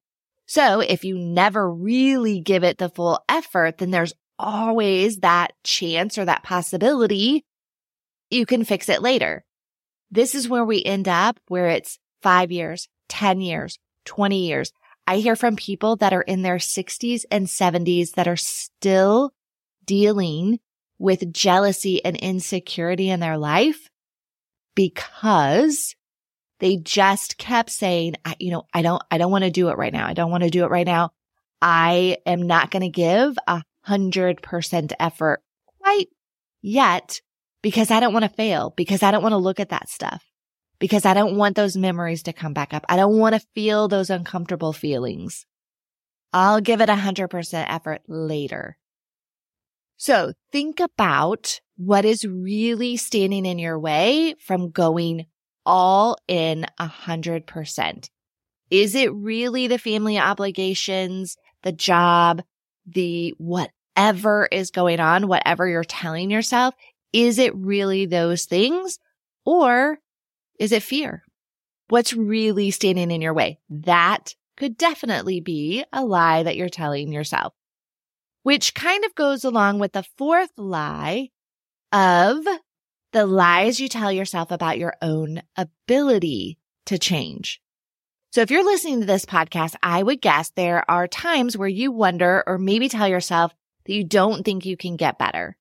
So 0.47 0.81
if 0.81 1.05
you 1.05 1.19
never 1.19 1.71
really 1.71 2.41
give 2.41 2.65
it 2.65 2.79
the 2.79 2.89
full 2.89 3.21
effort, 3.29 3.79
then 3.79 3.91
there's 3.91 4.15
always 4.39 5.19
that 5.19 5.53
chance 5.65 6.19
or 6.19 6.25
that 6.25 6.43
possibility 6.43 7.45
you 8.31 8.47
can 8.47 8.65
fix 8.65 8.89
it 8.89 9.03
later. 9.03 9.45
This 10.11 10.35
is 10.35 10.49
where 10.49 10.65
we 10.65 10.83
end 10.83 11.09
up 11.09 11.39
where 11.49 11.69
it's 11.69 11.99
five 12.23 12.51
years, 12.51 12.89
10 13.09 13.41
years, 13.41 13.79
20 14.05 14.47
years. 14.47 14.73
I 15.07 15.17
hear 15.17 15.37
from 15.37 15.57
people 15.57 15.97
that 15.97 16.13
are 16.13 16.23
in 16.23 16.43
their 16.43 16.57
60s 16.57 17.25
and 17.31 17.47
70s 17.47 18.13
that 18.13 18.29
are 18.29 18.37
still 18.37 19.33
dealing 19.85 20.61
with 20.99 21.33
jealousy 21.33 22.05
and 22.05 22.17
insecurity 22.17 23.09
in 23.09 23.21
their 23.21 23.39
life 23.39 23.89
because 24.75 25.95
they 26.61 26.77
just 26.77 27.39
kept 27.39 27.71
saying, 27.71 28.17
you 28.39 28.51
know, 28.51 28.65
I 28.75 28.83
don't, 28.83 29.03
I 29.11 29.19
don't 29.19 29.31
want 29.31 29.45
to 29.45 29.51
do 29.51 29.69
it 29.69 29.79
right 29.79 29.93
now. 29.93 30.07
I 30.07 30.13
don't 30.13 30.31
want 30.31 30.43
to 30.43 30.51
do 30.51 30.65
it 30.65 30.71
right 30.71 30.87
now. 30.87 31.11
I 31.63 32.19
am 32.27 32.43
not 32.43 32.71
going 32.71 32.83
to 32.83 32.89
give 32.89 33.37
a 33.47 33.63
hundred 33.89 34.43
percent 34.43 34.93
effort 35.01 35.43
quite 35.81 36.09
yet 36.61 37.21
because 37.63 37.91
I 37.91 38.01
don't 38.01 38.13
want 38.13 38.25
to 38.25 38.29
fail, 38.29 38.73
because 38.77 39.03
I 39.03 39.11
don't 39.11 39.23
want 39.23 39.33
to 39.33 39.39
look 39.39 39.61
at 39.61 39.71
that 39.71 39.89
stuff, 39.89 40.25
because 40.79 41.05
I 41.05 41.15
don't 41.15 41.37
want 41.37 41.57
those 41.57 41.77
memories 41.77 42.23
to 42.25 42.33
come 42.33 42.53
back 42.53 42.75
up. 42.75 42.85
I 42.89 42.97
don't 42.97 43.19
want 43.19 43.35
to 43.35 43.47
feel 43.55 43.89
those 43.89 44.11
uncomfortable 44.11 44.73
feelings. 44.73 45.47
I'll 46.33 46.61
give 46.61 46.81
it 46.81 46.91
a 46.91 46.97
hundred 46.97 47.29
percent 47.29 47.73
effort 47.73 48.03
later. 48.07 48.77
So 49.97 50.33
think 50.53 50.79
about 50.79 51.61
what 51.77 52.05
is 52.05 52.25
really 52.25 52.97
standing 52.97 53.47
in 53.47 53.59
your 53.59 53.79
way 53.79 54.35
from 54.39 54.71
going 54.71 55.27
all 55.65 56.17
in 56.29 56.67
a 56.79 56.87
hundred 56.87 57.47
percent. 57.47 58.11
Is 58.71 58.95
it 58.95 59.13
really 59.15 59.67
the 59.67 59.79
family 59.79 60.19
obligations, 60.19 61.37
the 61.63 61.73
job, 61.73 62.43
the 62.87 63.35
whatever 63.99 64.49
is 64.53 64.71
going 64.71 65.01
on, 65.01 65.27
whatever 65.27 65.67
you're 65.67 65.83
telling 65.83 66.31
yourself? 66.31 66.75
Is 67.13 67.39
it 67.39 67.55
really 67.57 68.07
those 68.07 68.45
things 68.45 68.99
or 69.45 69.99
is 70.61 70.73
it 70.73 70.83
fear? 70.85 71.25
What's 71.89 72.15
really 72.15 72.71
standing 72.71 73.11
in 73.11 73.21
your 73.21 73.35
way? 73.35 73.59
That 73.71 74.35
could 74.57 74.77
definitely 74.77 75.41
be 75.41 75.85
a 75.93 76.05
lie 76.05 76.45
that 76.45 76.57
you're 76.57 76.69
telling 76.69 77.13
yourself 77.13 77.55
which 78.45 78.73
kind 78.73 79.05
of 79.05 79.15
goes 79.15 79.45
along 79.45 79.79
with 79.79 79.93
the 79.93 80.07
fourth 80.17 80.53
lie 80.57 81.29
of 81.93 82.47
the 83.13 83.27
lies 83.27 83.79
you 83.79 83.89
tell 83.89 84.11
yourself 84.11 84.51
about 84.51 84.79
your 84.79 84.95
own 85.03 85.43
ability 85.55 86.57
to 86.87 86.99
change. 86.99 87.61
So 88.31 88.41
if 88.41 88.51
you're 88.51 88.65
listening 88.65 89.01
to 89.01 89.07
this 89.07 89.27
podcast, 89.27 89.75
I 89.83 90.03
would 90.03 90.23
guess 90.23 90.51
there 90.51 90.89
are 90.91 91.07
times 91.07 91.59
where 91.59 91.69
you 91.69 91.93
wonder 91.93 92.43
or 92.47 92.57
maybe 92.57 92.89
tell 92.89 93.09
yourself 93.09 93.53
that 93.89 93.95
you 93.95 94.05
don't 94.05 94.45
think 94.45 94.67
you 94.67 94.77
can 94.77 94.97
get 94.97 95.19
better. 95.19 95.57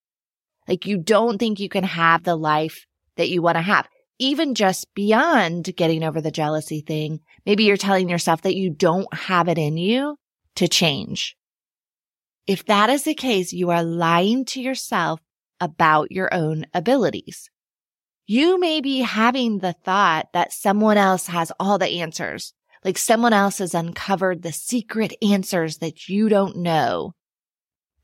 Like 0.68 0.86
you 0.86 0.98
don't 0.98 1.38
think 1.38 1.60
you 1.60 1.70
can 1.70 1.86
have 1.86 2.24
the 2.24 2.36
life 2.36 2.86
that 3.16 3.30
you 3.30 3.42
want 3.42 3.56
to 3.56 3.62
have. 3.62 3.88
Even 4.20 4.54
just 4.54 4.94
beyond 4.94 5.74
getting 5.78 6.04
over 6.04 6.20
the 6.20 6.32
jealousy 6.32 6.82
thing, 6.82 7.22
maybe 7.46 7.63
you're 7.63 7.78
telling 7.78 8.10
yourself 8.10 8.42
that 8.42 8.56
you 8.56 8.70
don't 8.70 9.12
have 9.13 9.48
it 9.48 9.58
in 9.58 9.78
you 9.78 10.18
to 10.56 10.68
change. 10.68 11.38
If 12.48 12.66
that 12.66 12.90
is 12.90 13.04
the 13.04 13.16
case, 13.16 13.54
you 13.54 13.70
are 13.70 13.84
lying 13.84 14.44
to 14.46 14.62
yourself 14.62 15.22
about 15.62 16.12
your 16.12 16.34
own 16.34 16.66
abilities. 16.74 17.50
You 18.26 18.60
may 18.60 18.82
be 18.82 19.00
having 19.00 19.60
the 19.60 19.74
thought 19.86 20.28
that 20.34 20.52
someone 20.52 20.98
else 20.98 21.28
has 21.28 21.52
all 21.60 21.78
the 21.78 22.02
answers, 22.02 22.54
like 22.84 22.98
someone 22.98 23.34
else 23.34 23.60
has 23.60 23.74
uncovered 23.74 24.42
the 24.42 24.52
secret 24.52 25.13
answers 25.22 25.78
that 25.78 26.10
you 26.10 26.28
don't 26.28 26.58
know, 26.58 27.13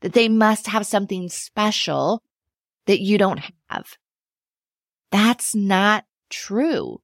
that 0.04 0.12
they 0.12 0.28
must 0.28 0.66
have 0.66 0.86
something 0.86 1.30
special 1.30 2.22
that 2.86 3.00
you 3.00 3.16
don't 3.16 3.40
have. 3.70 3.96
That's 5.10 5.54
not 5.54 6.04
true. 6.28 7.00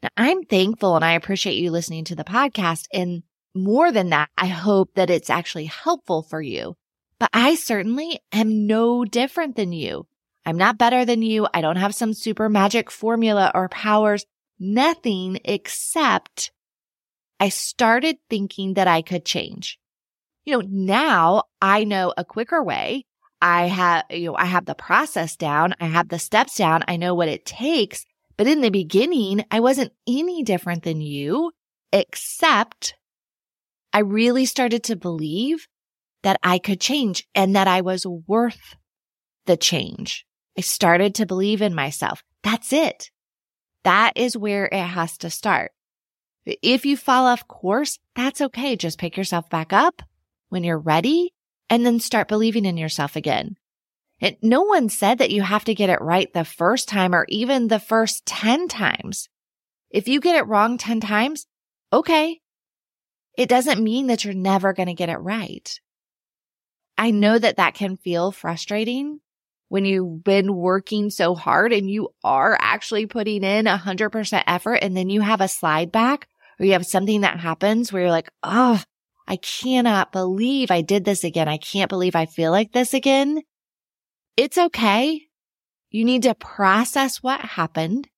Now, 0.00 0.10
I'm 0.16 0.44
thankful 0.44 0.94
and 0.94 1.04
I 1.04 1.14
appreciate 1.14 1.56
you 1.56 1.72
listening 1.72 2.04
to 2.04 2.14
the 2.14 2.22
podcast 2.22 2.84
and 2.92 3.24
more 3.56 3.90
than 3.90 4.10
that, 4.10 4.28
I 4.38 4.46
hope 4.46 4.94
that 4.94 5.10
it's 5.10 5.30
actually 5.30 5.64
helpful 5.64 6.22
for 6.22 6.40
you. 6.40 6.76
But 7.18 7.30
I 7.32 7.56
certainly 7.56 8.20
am 8.30 8.68
no 8.68 9.04
different 9.04 9.56
than 9.56 9.72
you. 9.72 10.06
I'm 10.46 10.56
not 10.56 10.78
better 10.78 11.04
than 11.04 11.22
you. 11.22 11.48
I 11.52 11.60
don't 11.60 11.74
have 11.74 11.96
some 11.96 12.14
super 12.14 12.48
magic 12.48 12.92
formula 12.92 13.50
or 13.52 13.68
powers, 13.68 14.24
nothing 14.60 15.40
except 15.44 16.52
I 17.40 17.48
started 17.48 18.18
thinking 18.30 18.74
that 18.74 18.86
I 18.86 19.02
could 19.02 19.24
change. 19.24 19.80
You 20.44 20.58
know, 20.58 20.66
now 20.68 21.44
I 21.60 21.84
know 21.84 22.12
a 22.16 22.24
quicker 22.24 22.62
way. 22.62 23.04
I 23.42 23.66
have, 23.66 24.04
you 24.10 24.26
know, 24.26 24.36
I 24.36 24.46
have 24.46 24.66
the 24.66 24.74
process 24.74 25.36
down. 25.36 25.74
I 25.80 25.86
have 25.86 26.08
the 26.08 26.18
steps 26.18 26.56
down. 26.56 26.84
I 26.88 26.96
know 26.96 27.14
what 27.14 27.28
it 27.28 27.46
takes. 27.46 28.04
But 28.36 28.46
in 28.46 28.60
the 28.60 28.70
beginning, 28.70 29.44
I 29.50 29.60
wasn't 29.60 29.92
any 30.08 30.42
different 30.42 30.82
than 30.82 31.00
you, 31.00 31.52
except 31.92 32.94
I 33.92 34.00
really 34.00 34.46
started 34.46 34.84
to 34.84 34.96
believe 34.96 35.66
that 36.22 36.38
I 36.42 36.58
could 36.58 36.80
change 36.80 37.26
and 37.34 37.56
that 37.56 37.68
I 37.68 37.80
was 37.80 38.06
worth 38.06 38.76
the 39.46 39.56
change. 39.56 40.26
I 40.56 40.62
started 40.62 41.14
to 41.16 41.26
believe 41.26 41.62
in 41.62 41.74
myself. 41.74 42.22
That's 42.42 42.72
it. 42.72 43.10
That 43.84 44.12
is 44.16 44.36
where 44.36 44.66
it 44.66 44.78
has 44.78 45.16
to 45.18 45.30
start. 45.30 45.72
If 46.46 46.84
you 46.84 46.96
fall 46.96 47.26
off 47.26 47.48
course, 47.48 47.98
that's 48.14 48.40
okay. 48.40 48.76
Just 48.76 48.98
pick 48.98 49.16
yourself 49.16 49.48
back 49.48 49.72
up 49.72 50.02
when 50.50 50.62
you're 50.62 50.78
ready 50.78 51.32
and 51.70 51.86
then 51.86 51.98
start 51.98 52.28
believing 52.28 52.66
in 52.66 52.76
yourself 52.76 53.16
again. 53.16 53.56
And 54.20 54.36
no 54.42 54.62
one 54.62 54.90
said 54.90 55.18
that 55.18 55.30
you 55.30 55.40
have 55.40 55.64
to 55.64 55.74
get 55.74 55.88
it 55.88 56.02
right 56.02 56.30
the 56.32 56.44
first 56.44 56.88
time 56.88 57.14
or 57.14 57.24
even 57.28 57.68
the 57.68 57.80
first 57.80 58.26
10 58.26 58.68
times. 58.68 59.28
If 59.90 60.08
you 60.08 60.20
get 60.20 60.36
it 60.36 60.46
wrong 60.46 60.76
10 60.76 61.00
times, 61.00 61.46
okay, 61.92 62.40
it 63.38 63.48
doesn't 63.48 63.82
mean 63.82 64.08
that 64.08 64.24
you're 64.24 64.34
never 64.34 64.72
going 64.72 64.88
to 64.88 64.94
get 64.94 65.08
it 65.08 65.16
right. 65.16 65.80
I 66.98 67.12
know 67.12 67.38
that 67.38 67.56
that 67.56 67.74
can 67.74 67.96
feel 67.96 68.30
frustrating 68.30 69.20
when 69.68 69.84
you've 69.84 70.22
been 70.22 70.54
working 70.54 71.08
so 71.08 71.34
hard 71.34 71.72
and 71.72 71.88
you 71.88 72.10
are 72.22 72.58
actually 72.60 73.06
putting 73.06 73.42
in 73.42 73.66
a 73.66 73.76
hundred 73.76 74.10
percent 74.10 74.44
effort 74.46 74.74
and 74.74 74.94
then 74.96 75.08
you 75.08 75.22
have 75.22 75.40
a 75.40 75.48
slide 75.48 75.90
back 75.92 76.28
or 76.58 76.66
you 76.66 76.72
have 76.72 76.84
something 76.84 77.22
that 77.22 77.40
happens 77.40 77.90
where 77.90 78.02
you're 78.02 78.10
like, 78.10 78.28
Oh, 78.42 78.82
I 79.26 79.36
cannot 79.36 80.12
believe 80.12 80.70
I 80.70 80.80
did 80.80 81.04
this 81.04 81.24
again. 81.24 81.48
I 81.48 81.56
can't 81.56 81.88
believe 81.88 82.16
I 82.16 82.26
feel 82.26 82.50
like 82.50 82.72
this 82.72 82.94
again. 82.94 83.42
It's 84.36 84.58
okay. 84.58 85.22
You 85.90 86.04
need 86.04 86.22
to 86.22 86.34
process 86.34 87.18
what 87.18 87.40
happened, 87.40 88.08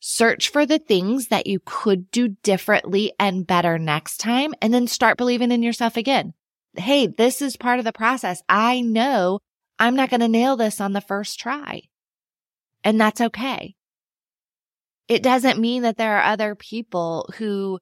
search 0.00 0.48
for 0.48 0.66
the 0.66 0.78
things 0.78 1.28
that 1.28 1.46
you 1.46 1.60
could 1.64 2.10
do 2.10 2.28
differently 2.42 3.12
and 3.18 3.46
better 3.46 3.78
next 3.78 4.18
time, 4.18 4.54
and 4.60 4.74
then 4.74 4.86
start 4.86 5.16
believing 5.16 5.52
in 5.52 5.62
yourself 5.62 5.96
again. 5.96 6.34
Hey, 6.76 7.06
this 7.06 7.40
is 7.40 7.56
part 7.56 7.78
of 7.78 7.84
the 7.84 7.92
process. 7.92 8.42
I 8.48 8.80
know 8.80 9.38
I'm 9.78 9.94
not 9.94 10.10
going 10.10 10.20
to 10.20 10.28
nail 10.28 10.56
this 10.56 10.80
on 10.80 10.92
the 10.92 11.00
first 11.00 11.38
try. 11.38 11.82
And 12.82 13.00
that's 13.00 13.20
okay. 13.20 13.74
It 15.08 15.22
doesn't 15.22 15.60
mean 15.60 15.82
that 15.82 15.96
there 15.96 16.16
are 16.18 16.32
other 16.32 16.54
people 16.54 17.30
who 17.36 17.78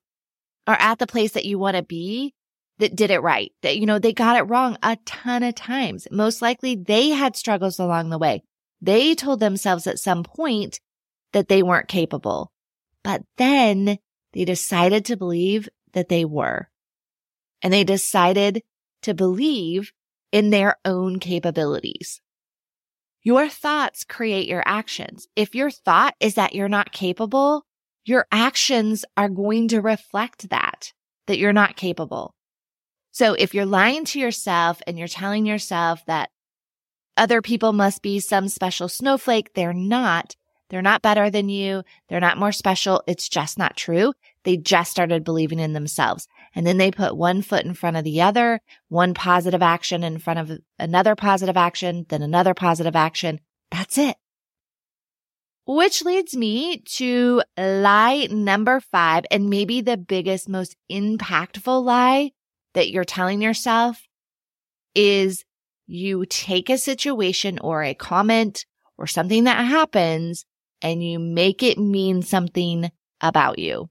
are 0.67 0.77
at 0.79 0.99
the 0.99 1.07
place 1.07 1.33
that 1.33 1.45
you 1.45 1.59
want 1.59 1.77
to 1.77 1.83
be 1.83 2.35
that 2.83 2.97
did 2.97 3.13
it 3.13 3.23
right. 3.23 3.53
That, 3.63 3.79
you 3.79 3.87
know, 3.87 4.01
they 4.01 4.13
got 4.13 4.37
it 4.37 4.43
wrong 4.43 4.77
a 4.83 4.99
ton 5.07 5.45
of 5.45 5.55
times. 5.55 6.09
Most 6.11 6.43
likely 6.43 6.75
they 6.75 7.11
had 7.11 7.37
struggles 7.37 7.79
along 7.79 8.11
the 8.11 8.19
way. 8.19 8.43
They 8.81 9.15
told 9.15 9.39
themselves 9.39 9.87
at 9.87 10.01
some 10.01 10.25
point 10.25 10.81
that 11.33 11.47
they 11.47 11.63
weren't 11.63 11.87
capable, 11.87 12.51
but 13.05 13.23
then 13.37 13.99
they 14.33 14.45
decided 14.45 15.05
to 15.05 15.17
believe 15.17 15.69
that 15.93 16.09
they 16.09 16.25
were. 16.25 16.69
And 17.63 17.73
they 17.73 17.85
decided 17.85 18.63
to 19.03 19.15
believe 19.15 19.93
in 20.33 20.51
their 20.51 20.75
own 20.85 21.21
capabilities. 21.21 22.21
Your 23.23 23.49
thoughts 23.49 24.03
create 24.03 24.49
your 24.49 24.65
actions. 24.67 25.29
If 25.37 25.55
your 25.55 25.71
thought 25.71 26.17
is 26.19 26.35
that 26.35 26.53
you're 26.53 26.69
not 26.69 26.91
capable, 26.91 27.63
your 28.05 28.27
actions 28.33 29.05
are 29.17 29.29
going 29.29 29.69
to 29.69 29.81
reflect 29.81 30.51
that, 30.51 30.93
that 31.29 31.39
you're 31.39 31.53
not 31.53 31.77
capable. 31.77 32.35
So 33.13 33.35
if 33.35 33.55
you're 33.55 33.67
lying 33.67 34.07
to 34.07 34.19
yourself 34.19 34.81
and 34.87 34.99
you're 34.99 35.07
telling 35.07 35.45
yourself 35.45 36.05
that 36.07 36.31
other 37.17 37.43
people 37.43 37.75
must 37.75 38.01
be 38.01 38.21
some 38.21 38.49
special 38.49 38.89
snowflake, 38.89 39.53
they're 39.55 39.75
not. 39.75 40.35
They're 40.71 40.81
not 40.81 41.03
better 41.03 41.29
than 41.29 41.51
you. 41.51 41.83
They're 42.09 42.21
not 42.21 42.39
more 42.39 42.53
special. 42.53 43.03
It's 43.07 43.29
just 43.29 43.59
not 43.59 43.77
true. 43.77 44.15
They 44.45 44.57
just 44.57 44.91
started 44.91 45.23
believing 45.23 45.59
in 45.59 45.75
themselves. 45.75 46.27
And 46.55 46.67
then 46.67 46.79
they 46.79 46.91
put 46.91 47.15
one 47.15 47.43
foot 47.43 47.67
in 47.67 47.75
front 47.75 47.99
of 47.99 48.05
the 48.05 48.23
other, 48.23 48.63
one 48.89 49.13
positive 49.13 49.61
action 49.61 50.03
in 50.03 50.19
front 50.19 50.39
of 50.39 50.59
another 50.79 51.15
positive 51.15 51.59
action, 51.59 52.07
then 52.09 52.23
another 52.23 52.55
positive 52.55 52.97
action. 52.97 53.41
That's 53.71 53.99
it. 53.99 54.17
Which 55.67 56.03
leads 56.03 56.35
me 56.35 56.79
to 56.97 57.43
lie 57.59 58.27
number 58.31 58.81
five, 58.81 59.25
and 59.31 59.51
maybe 59.51 59.83
the 59.83 59.99
biggest, 59.99 60.49
most 60.49 60.77
impactful 60.91 61.85
lie 61.85 62.33
that 62.75 62.91
you're 62.91 63.05
telling 63.05 63.43
yourself 63.43 64.01
is 64.95 65.45
you 65.87 66.25
take 66.27 66.71
a 66.71 66.79
situation 66.79 67.59
or 67.59 67.83
a 67.83 67.95
comment 67.95 68.65
or 68.99 69.07
something 69.07 69.45
that 69.45 69.65
happens 69.65 70.45
and 70.81 71.03
you 71.03 71.19
make 71.19 71.63
it 71.63 71.79
mean 71.79 72.23
something 72.23 72.91
about 73.21 73.59
you. 73.59 73.89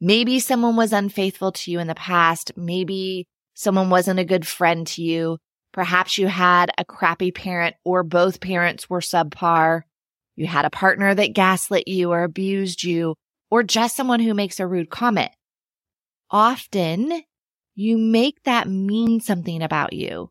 Maybe 0.00 0.38
someone 0.38 0.76
was 0.76 0.92
unfaithful 0.92 1.52
to 1.52 1.70
you 1.70 1.80
in 1.80 1.88
the 1.88 1.94
past. 1.94 2.52
Maybe 2.56 3.26
someone 3.54 3.90
wasn't 3.90 4.20
a 4.20 4.24
good 4.24 4.46
friend 4.46 4.86
to 4.88 5.02
you. 5.02 5.38
Perhaps 5.72 6.18
you 6.18 6.28
had 6.28 6.70
a 6.78 6.84
crappy 6.84 7.32
parent 7.32 7.76
or 7.84 8.02
both 8.02 8.40
parents 8.40 8.88
were 8.88 9.00
subpar. 9.00 9.82
You 10.36 10.46
had 10.46 10.64
a 10.64 10.70
partner 10.70 11.14
that 11.14 11.34
gaslit 11.34 11.88
you 11.88 12.12
or 12.12 12.22
abused 12.22 12.84
you 12.84 13.16
or 13.50 13.62
just 13.62 13.96
someone 13.96 14.20
who 14.20 14.34
makes 14.34 14.60
a 14.60 14.66
rude 14.66 14.90
comment. 14.90 15.32
Often 16.30 17.22
you 17.74 17.96
make 17.96 18.42
that 18.44 18.68
mean 18.68 19.20
something 19.20 19.62
about 19.62 19.92
you. 19.92 20.30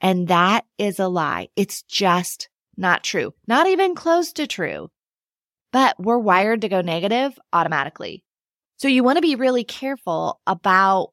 And 0.00 0.28
that 0.28 0.64
is 0.78 0.98
a 0.98 1.08
lie. 1.08 1.48
It's 1.56 1.82
just 1.82 2.48
not 2.76 3.04
true. 3.04 3.34
Not 3.46 3.66
even 3.66 3.94
close 3.94 4.32
to 4.34 4.46
true. 4.46 4.90
But 5.72 5.94
we're 5.98 6.18
wired 6.18 6.62
to 6.62 6.68
go 6.68 6.80
negative 6.80 7.38
automatically. 7.52 8.24
So 8.78 8.88
you 8.88 9.04
want 9.04 9.16
to 9.18 9.22
be 9.22 9.36
really 9.36 9.64
careful 9.64 10.40
about 10.46 11.12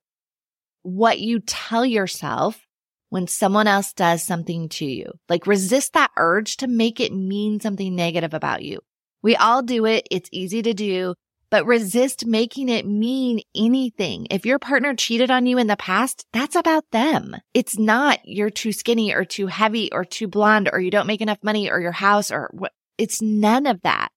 what 0.84 1.20
you 1.20 1.42
tell 1.42 1.86
yourself 1.86 2.66
when 3.10 3.28
someone 3.28 3.68
else 3.68 3.94
does 3.94 4.24
something 4.24 4.70
to 4.70 4.86
you. 4.86 5.12
Like 5.30 5.48
resist 5.48 5.94
that 5.94 6.12
urge 6.18 6.58
to 6.58 6.68
make 6.68 7.00
it 7.00 7.14
mean 7.14 7.60
something 7.60 7.96
negative 7.96 8.34
about 8.34 8.64
you. 8.64 8.80
We 9.22 9.36
all 9.36 9.62
do 9.62 9.86
it. 9.86 10.08
It's 10.10 10.30
easy 10.32 10.62
to 10.62 10.74
do, 10.74 11.14
but 11.50 11.66
resist 11.66 12.26
making 12.26 12.70
it 12.70 12.86
mean 12.86 13.42
anything. 13.56 14.28
If 14.30 14.46
your 14.46 14.60
partner 14.60 14.96
cheated 14.96 15.32
on 15.32 15.46
you 15.46 15.58
in 15.58 15.68
the 15.68 15.78
past, 15.78 16.26
that's 16.34 16.56
about 16.56 16.86
them. 16.92 17.36
It's 17.54 17.78
not 17.78 18.20
you're 18.24 18.50
too 18.50 18.72
skinny 18.72 19.14
or 19.14 19.26
too 19.26 19.48
heavy 19.48 19.92
or 19.92 20.06
too 20.06 20.28
blonde 20.28 20.70
or 20.72 20.80
you 20.80 20.92
don't 20.92 21.08
make 21.08 21.22
enough 21.22 21.44
money 21.44 21.70
or 21.70 21.80
your 21.80 21.92
house 21.92 22.32
or 22.32 22.50
what. 22.54 22.74
It's 22.98 23.22
none 23.22 23.68
of 23.68 23.82
that. 23.84 24.10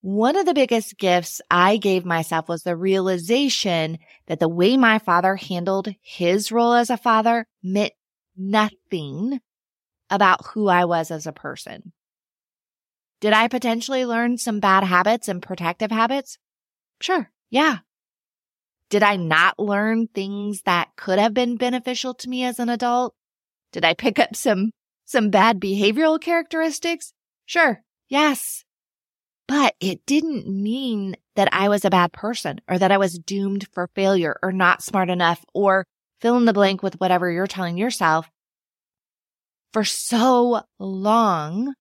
One 0.00 0.36
of 0.36 0.44
the 0.44 0.52
biggest 0.52 0.98
gifts 0.98 1.40
I 1.50 1.78
gave 1.78 2.04
myself 2.04 2.46
was 2.46 2.62
the 2.62 2.76
realization 2.76 3.98
that 4.26 4.38
the 4.38 4.48
way 4.50 4.76
my 4.76 4.98
father 4.98 5.36
handled 5.36 5.88
his 6.02 6.52
role 6.52 6.74
as 6.74 6.90
a 6.90 6.98
father 6.98 7.46
meant 7.62 7.92
nothing 8.36 9.40
about 10.10 10.44
who 10.48 10.68
I 10.68 10.84
was 10.84 11.10
as 11.10 11.26
a 11.26 11.32
person. 11.32 11.92
Did 13.24 13.32
I 13.32 13.48
potentially 13.48 14.04
learn 14.04 14.36
some 14.36 14.60
bad 14.60 14.84
habits 14.84 15.28
and 15.28 15.42
protective 15.42 15.90
habits? 15.90 16.36
Sure. 17.00 17.30
Yeah. 17.48 17.78
Did 18.90 19.02
I 19.02 19.16
not 19.16 19.58
learn 19.58 20.08
things 20.08 20.60
that 20.66 20.90
could 20.98 21.18
have 21.18 21.32
been 21.32 21.56
beneficial 21.56 22.12
to 22.12 22.28
me 22.28 22.44
as 22.44 22.58
an 22.58 22.68
adult? 22.68 23.14
Did 23.72 23.82
I 23.82 23.94
pick 23.94 24.18
up 24.18 24.36
some, 24.36 24.72
some 25.06 25.30
bad 25.30 25.58
behavioral 25.58 26.20
characteristics? 26.20 27.14
Sure. 27.46 27.80
Yes. 28.10 28.62
But 29.48 29.74
it 29.80 30.04
didn't 30.04 30.46
mean 30.46 31.16
that 31.34 31.48
I 31.50 31.70
was 31.70 31.86
a 31.86 31.90
bad 31.90 32.12
person 32.12 32.60
or 32.68 32.78
that 32.78 32.92
I 32.92 32.98
was 32.98 33.18
doomed 33.18 33.66
for 33.72 33.88
failure 33.94 34.38
or 34.42 34.52
not 34.52 34.82
smart 34.82 35.08
enough 35.08 35.42
or 35.54 35.86
fill 36.20 36.36
in 36.36 36.44
the 36.44 36.52
blank 36.52 36.82
with 36.82 37.00
whatever 37.00 37.30
you're 37.30 37.46
telling 37.46 37.78
yourself. 37.78 38.28
For 39.72 39.82
so 39.82 40.60
long, 40.78 41.72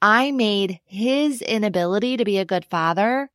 I 0.00 0.30
made 0.30 0.80
his 0.84 1.42
inability 1.42 2.16
to 2.16 2.24
be 2.24 2.38
a 2.38 2.44
good 2.44 2.64
father 2.64 3.30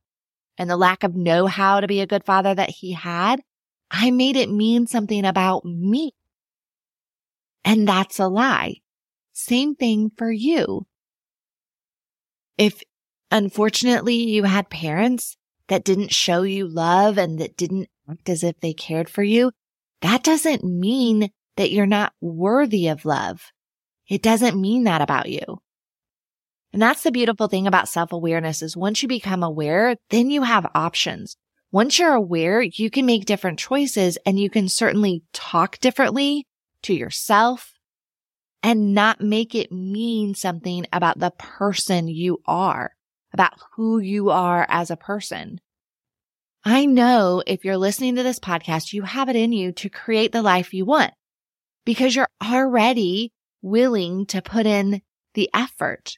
and 0.56 0.70
the 0.70 0.76
lack 0.76 1.02
of 1.02 1.14
know 1.14 1.46
how 1.46 1.80
to 1.80 1.86
be 1.86 2.00
a 2.00 2.06
good 2.06 2.24
father 2.24 2.54
that 2.54 2.70
he 2.70 2.92
had, 2.92 3.42
I 3.90 4.10
made 4.10 4.36
it 4.36 4.50
mean 4.50 4.86
something 4.86 5.24
about 5.24 5.64
me. 5.64 6.12
And 7.64 7.88
that's 7.88 8.18
a 8.18 8.28
lie. 8.28 8.76
Same 9.32 9.74
thing 9.74 10.10
for 10.16 10.30
you. 10.30 10.86
If 12.56 12.82
unfortunately 13.30 14.14
you 14.14 14.44
had 14.44 14.70
parents 14.70 15.36
that 15.68 15.84
didn't 15.84 16.12
show 16.12 16.42
you 16.42 16.68
love 16.68 17.18
and 17.18 17.38
that 17.40 17.56
didn't 17.56 17.88
act 18.08 18.28
as 18.28 18.44
if 18.44 18.60
they 18.60 18.72
cared 18.72 19.08
for 19.08 19.22
you, 19.22 19.50
that 20.02 20.22
doesn't 20.22 20.62
mean 20.62 21.30
that 21.56 21.72
you're 21.72 21.86
not 21.86 22.12
worthy 22.20 22.88
of 22.88 23.04
love. 23.04 23.50
It 24.08 24.22
doesn't 24.22 24.60
mean 24.60 24.84
that 24.84 25.00
about 25.00 25.28
you. 25.28 25.60
And 26.74 26.82
that's 26.82 27.04
the 27.04 27.12
beautiful 27.12 27.46
thing 27.46 27.68
about 27.68 27.88
self 27.88 28.10
awareness 28.10 28.60
is 28.60 28.76
once 28.76 29.00
you 29.00 29.06
become 29.06 29.44
aware, 29.44 29.94
then 30.10 30.28
you 30.28 30.42
have 30.42 30.66
options. 30.74 31.36
Once 31.70 32.00
you're 32.00 32.12
aware, 32.12 32.62
you 32.62 32.90
can 32.90 33.06
make 33.06 33.26
different 33.26 33.60
choices 33.60 34.18
and 34.26 34.40
you 34.40 34.50
can 34.50 34.68
certainly 34.68 35.22
talk 35.32 35.78
differently 35.78 36.48
to 36.82 36.92
yourself 36.92 37.74
and 38.60 38.92
not 38.92 39.20
make 39.20 39.54
it 39.54 39.70
mean 39.70 40.34
something 40.34 40.84
about 40.92 41.20
the 41.20 41.30
person 41.38 42.08
you 42.08 42.38
are, 42.44 42.90
about 43.32 43.52
who 43.76 44.00
you 44.00 44.30
are 44.30 44.66
as 44.68 44.90
a 44.90 44.96
person. 44.96 45.60
I 46.64 46.86
know 46.86 47.40
if 47.46 47.64
you're 47.64 47.76
listening 47.76 48.16
to 48.16 48.24
this 48.24 48.40
podcast, 48.40 48.92
you 48.92 49.02
have 49.02 49.28
it 49.28 49.36
in 49.36 49.52
you 49.52 49.70
to 49.74 49.88
create 49.88 50.32
the 50.32 50.42
life 50.42 50.74
you 50.74 50.84
want 50.84 51.12
because 51.84 52.16
you're 52.16 52.26
already 52.42 53.30
willing 53.62 54.26
to 54.26 54.42
put 54.42 54.66
in 54.66 55.02
the 55.34 55.48
effort. 55.54 56.16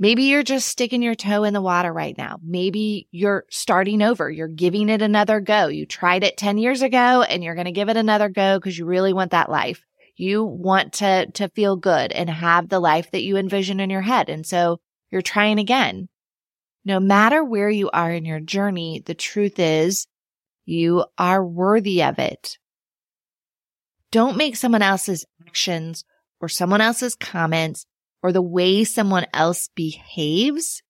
Maybe 0.00 0.24
you're 0.24 0.44
just 0.44 0.68
sticking 0.68 1.02
your 1.02 1.16
toe 1.16 1.42
in 1.42 1.54
the 1.54 1.60
water 1.60 1.92
right 1.92 2.16
now. 2.16 2.38
Maybe 2.44 3.08
you're 3.10 3.44
starting 3.50 4.00
over. 4.00 4.30
You're 4.30 4.46
giving 4.46 4.88
it 4.88 5.02
another 5.02 5.40
go. 5.40 5.66
You 5.66 5.86
tried 5.86 6.22
it 6.22 6.36
10 6.36 6.56
years 6.56 6.82
ago 6.82 7.22
and 7.22 7.42
you're 7.42 7.56
going 7.56 7.64
to 7.64 7.72
give 7.72 7.88
it 7.88 7.96
another 7.96 8.28
go 8.28 8.58
because 8.58 8.78
you 8.78 8.86
really 8.86 9.12
want 9.12 9.32
that 9.32 9.50
life. 9.50 9.84
You 10.14 10.44
want 10.44 10.94
to, 10.94 11.30
to 11.32 11.48
feel 11.48 11.76
good 11.76 12.12
and 12.12 12.30
have 12.30 12.68
the 12.68 12.78
life 12.78 13.10
that 13.10 13.22
you 13.22 13.36
envision 13.36 13.80
in 13.80 13.90
your 13.90 14.02
head. 14.02 14.28
And 14.28 14.46
so 14.46 14.80
you're 15.10 15.22
trying 15.22 15.58
again. 15.58 16.08
No 16.84 17.00
matter 17.00 17.42
where 17.42 17.70
you 17.70 17.90
are 17.90 18.12
in 18.12 18.24
your 18.24 18.40
journey, 18.40 19.02
the 19.04 19.14
truth 19.14 19.58
is 19.58 20.06
you 20.64 21.04
are 21.18 21.44
worthy 21.44 22.04
of 22.04 22.20
it. 22.20 22.56
Don't 24.12 24.36
make 24.36 24.54
someone 24.54 24.82
else's 24.82 25.24
actions 25.46 26.04
or 26.40 26.48
someone 26.48 26.80
else's 26.80 27.16
comments 27.16 27.84
or 28.22 28.32
the 28.32 28.42
way 28.42 28.84
someone 28.84 29.26
else 29.32 29.68
behaves 29.74 30.82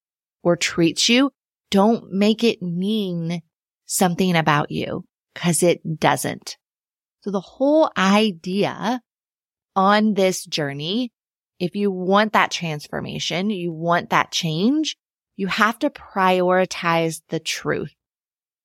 or 0.43 0.55
treats 0.55 1.09
you, 1.09 1.31
don't 1.69 2.11
make 2.11 2.43
it 2.43 2.61
mean 2.61 3.41
something 3.85 4.35
about 4.35 4.71
you. 4.71 5.05
because 5.33 5.63
it 5.63 5.99
doesn't. 5.99 6.57
So 7.21 7.31
the 7.31 7.39
whole 7.39 7.91
idea 7.97 9.01
on 9.75 10.13
this 10.13 10.45
journey, 10.45 11.11
if 11.59 11.75
you 11.75 11.91
want 11.91 12.33
that 12.33 12.51
transformation, 12.51 13.49
you 13.49 13.71
want 13.71 14.09
that 14.09 14.31
change, 14.31 14.97
you 15.35 15.47
have 15.47 15.79
to 15.79 15.89
prioritize 15.89 17.21
the 17.29 17.39
truth. 17.39 17.93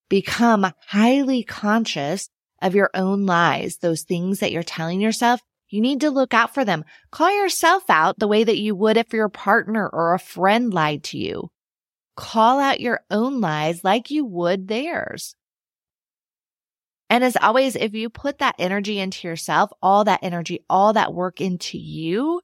Become 0.08 0.72
highly 0.88 1.42
conscious 1.44 2.28
of 2.60 2.74
your 2.74 2.90
own 2.94 3.26
lies, 3.26 3.78
those 3.78 4.02
things 4.02 4.40
that 4.40 4.52
you're 4.52 4.62
telling 4.62 5.00
yourself. 5.00 5.40
You 5.74 5.80
need 5.80 6.02
to 6.02 6.12
look 6.12 6.32
out 6.32 6.54
for 6.54 6.64
them. 6.64 6.84
Call 7.10 7.36
yourself 7.36 7.82
out 7.90 8.20
the 8.20 8.28
way 8.28 8.44
that 8.44 8.60
you 8.60 8.76
would 8.76 8.96
if 8.96 9.12
your 9.12 9.28
partner 9.28 9.88
or 9.88 10.14
a 10.14 10.20
friend 10.20 10.72
lied 10.72 11.02
to 11.06 11.18
you. 11.18 11.50
Call 12.14 12.60
out 12.60 12.78
your 12.78 13.00
own 13.10 13.40
lies 13.40 13.82
like 13.82 14.08
you 14.08 14.24
would 14.24 14.68
theirs. 14.68 15.34
And 17.10 17.24
as 17.24 17.36
always, 17.36 17.74
if 17.74 17.92
you 17.92 18.08
put 18.08 18.38
that 18.38 18.54
energy 18.56 19.00
into 19.00 19.26
yourself, 19.26 19.72
all 19.82 20.04
that 20.04 20.20
energy, 20.22 20.60
all 20.70 20.92
that 20.92 21.12
work 21.12 21.40
into 21.40 21.76
you, 21.76 22.40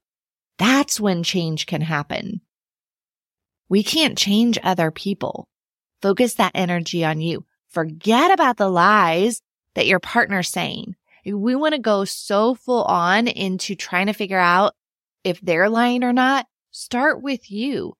that's 0.58 0.98
when 0.98 1.22
change 1.22 1.66
can 1.66 1.82
happen. 1.82 2.40
We 3.68 3.84
can't 3.84 4.18
change 4.18 4.58
other 4.60 4.90
people. 4.90 5.46
Focus 6.02 6.34
that 6.34 6.56
energy 6.56 7.04
on 7.04 7.20
you. 7.20 7.44
Forget 7.68 8.32
about 8.32 8.56
the 8.56 8.68
lies 8.68 9.40
that 9.76 9.86
your 9.86 10.00
partner's 10.00 10.48
saying. 10.48 10.96
We 11.24 11.54
want 11.54 11.74
to 11.74 11.80
go 11.80 12.04
so 12.04 12.54
full 12.54 12.85
on 12.85 13.28
into 13.28 13.74
trying 13.74 14.06
to 14.06 14.12
figure 14.12 14.38
out 14.38 14.74
if 15.24 15.40
they're 15.40 15.68
lying 15.68 16.04
or 16.04 16.12
not. 16.12 16.46
Start 16.70 17.22
with 17.22 17.50
you. 17.50 17.94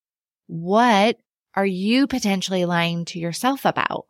What 0.47 1.19
are 1.55 1.67
you 1.67 2.07
potentially 2.07 2.65
lying 2.65 3.05
to 3.07 3.19
yourself 3.19 3.65
about? 3.65 4.07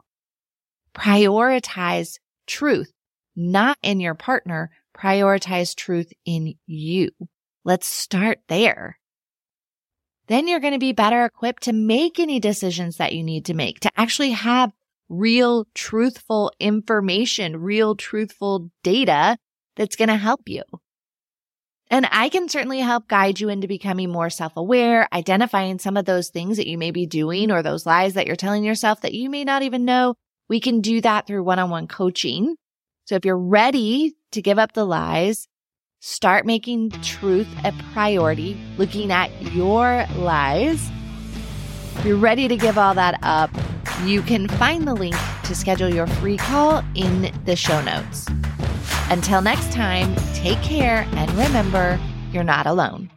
Prioritize 0.94 2.18
truth, 2.46 2.92
not 3.34 3.78
in 3.82 4.00
your 4.00 4.14
partner. 4.14 4.70
Prioritize 4.96 5.74
truth 5.74 6.12
in 6.24 6.54
you. 6.66 7.10
Let's 7.64 7.86
start 7.86 8.40
there 8.48 9.00
then 10.30 10.46
you're 10.46 10.60
going 10.60 10.74
to 10.74 10.78
be 10.78 10.92
better 10.92 11.24
equipped 11.24 11.64
to 11.64 11.72
make 11.72 12.20
any 12.20 12.38
decisions 12.38 12.98
that 12.98 13.12
you 13.12 13.24
need 13.24 13.46
to 13.46 13.52
make, 13.52 13.80
to 13.80 13.90
actually 13.96 14.30
have 14.30 14.70
real, 15.10 15.66
truthful 15.74 16.50
information, 16.58 17.60
real, 17.60 17.94
truthful 17.94 18.70
data 18.82 19.36
that's 19.76 19.96
going 19.96 20.08
to 20.08 20.16
help 20.16 20.48
you. 20.48 20.62
And 21.90 22.08
I 22.10 22.30
can 22.30 22.48
certainly 22.48 22.80
help 22.80 23.08
guide 23.08 23.40
you 23.40 23.50
into 23.50 23.68
becoming 23.68 24.10
more 24.10 24.30
self 24.30 24.56
aware, 24.56 25.06
identifying 25.12 25.78
some 25.78 25.98
of 25.98 26.06
those 26.06 26.30
things 26.30 26.56
that 26.56 26.68
you 26.68 26.78
may 26.78 26.92
be 26.92 27.04
doing 27.04 27.50
or 27.50 27.62
those 27.62 27.84
lies 27.84 28.14
that 28.14 28.26
you're 28.26 28.36
telling 28.36 28.64
yourself 28.64 29.02
that 29.02 29.12
you 29.12 29.28
may 29.28 29.44
not 29.44 29.62
even 29.62 29.84
know. 29.84 30.14
We 30.48 30.60
can 30.60 30.80
do 30.80 31.02
that 31.02 31.26
through 31.26 31.42
one 31.42 31.58
on 31.58 31.68
one 31.68 31.88
coaching. 31.88 32.56
So 33.04 33.16
if 33.16 33.24
you're 33.24 33.36
ready 33.36 34.14
to 34.32 34.40
give 34.40 34.58
up 34.58 34.72
the 34.72 34.86
lies 34.86 35.48
Start 36.02 36.46
making 36.46 36.92
truth 37.02 37.46
a 37.62 37.74
priority, 37.92 38.58
looking 38.78 39.12
at 39.12 39.30
your 39.52 40.06
lies. 40.16 40.90
If 41.96 42.06
you're 42.06 42.16
ready 42.16 42.48
to 42.48 42.56
give 42.56 42.78
all 42.78 42.94
that 42.94 43.18
up, 43.22 43.50
you 44.04 44.22
can 44.22 44.48
find 44.48 44.86
the 44.86 44.94
link 44.94 45.16
to 45.44 45.54
schedule 45.54 45.92
your 45.92 46.06
free 46.06 46.36
call 46.36 46.82
in 46.94 47.32
the 47.44 47.56
show 47.56 47.80
notes. 47.82 48.26
Until 49.10 49.42
next 49.42 49.72
time, 49.72 50.14
take 50.34 50.60
care 50.62 51.06
and 51.12 51.30
remember, 51.32 51.98
you're 52.32 52.44
not 52.44 52.66
alone. 52.66 53.10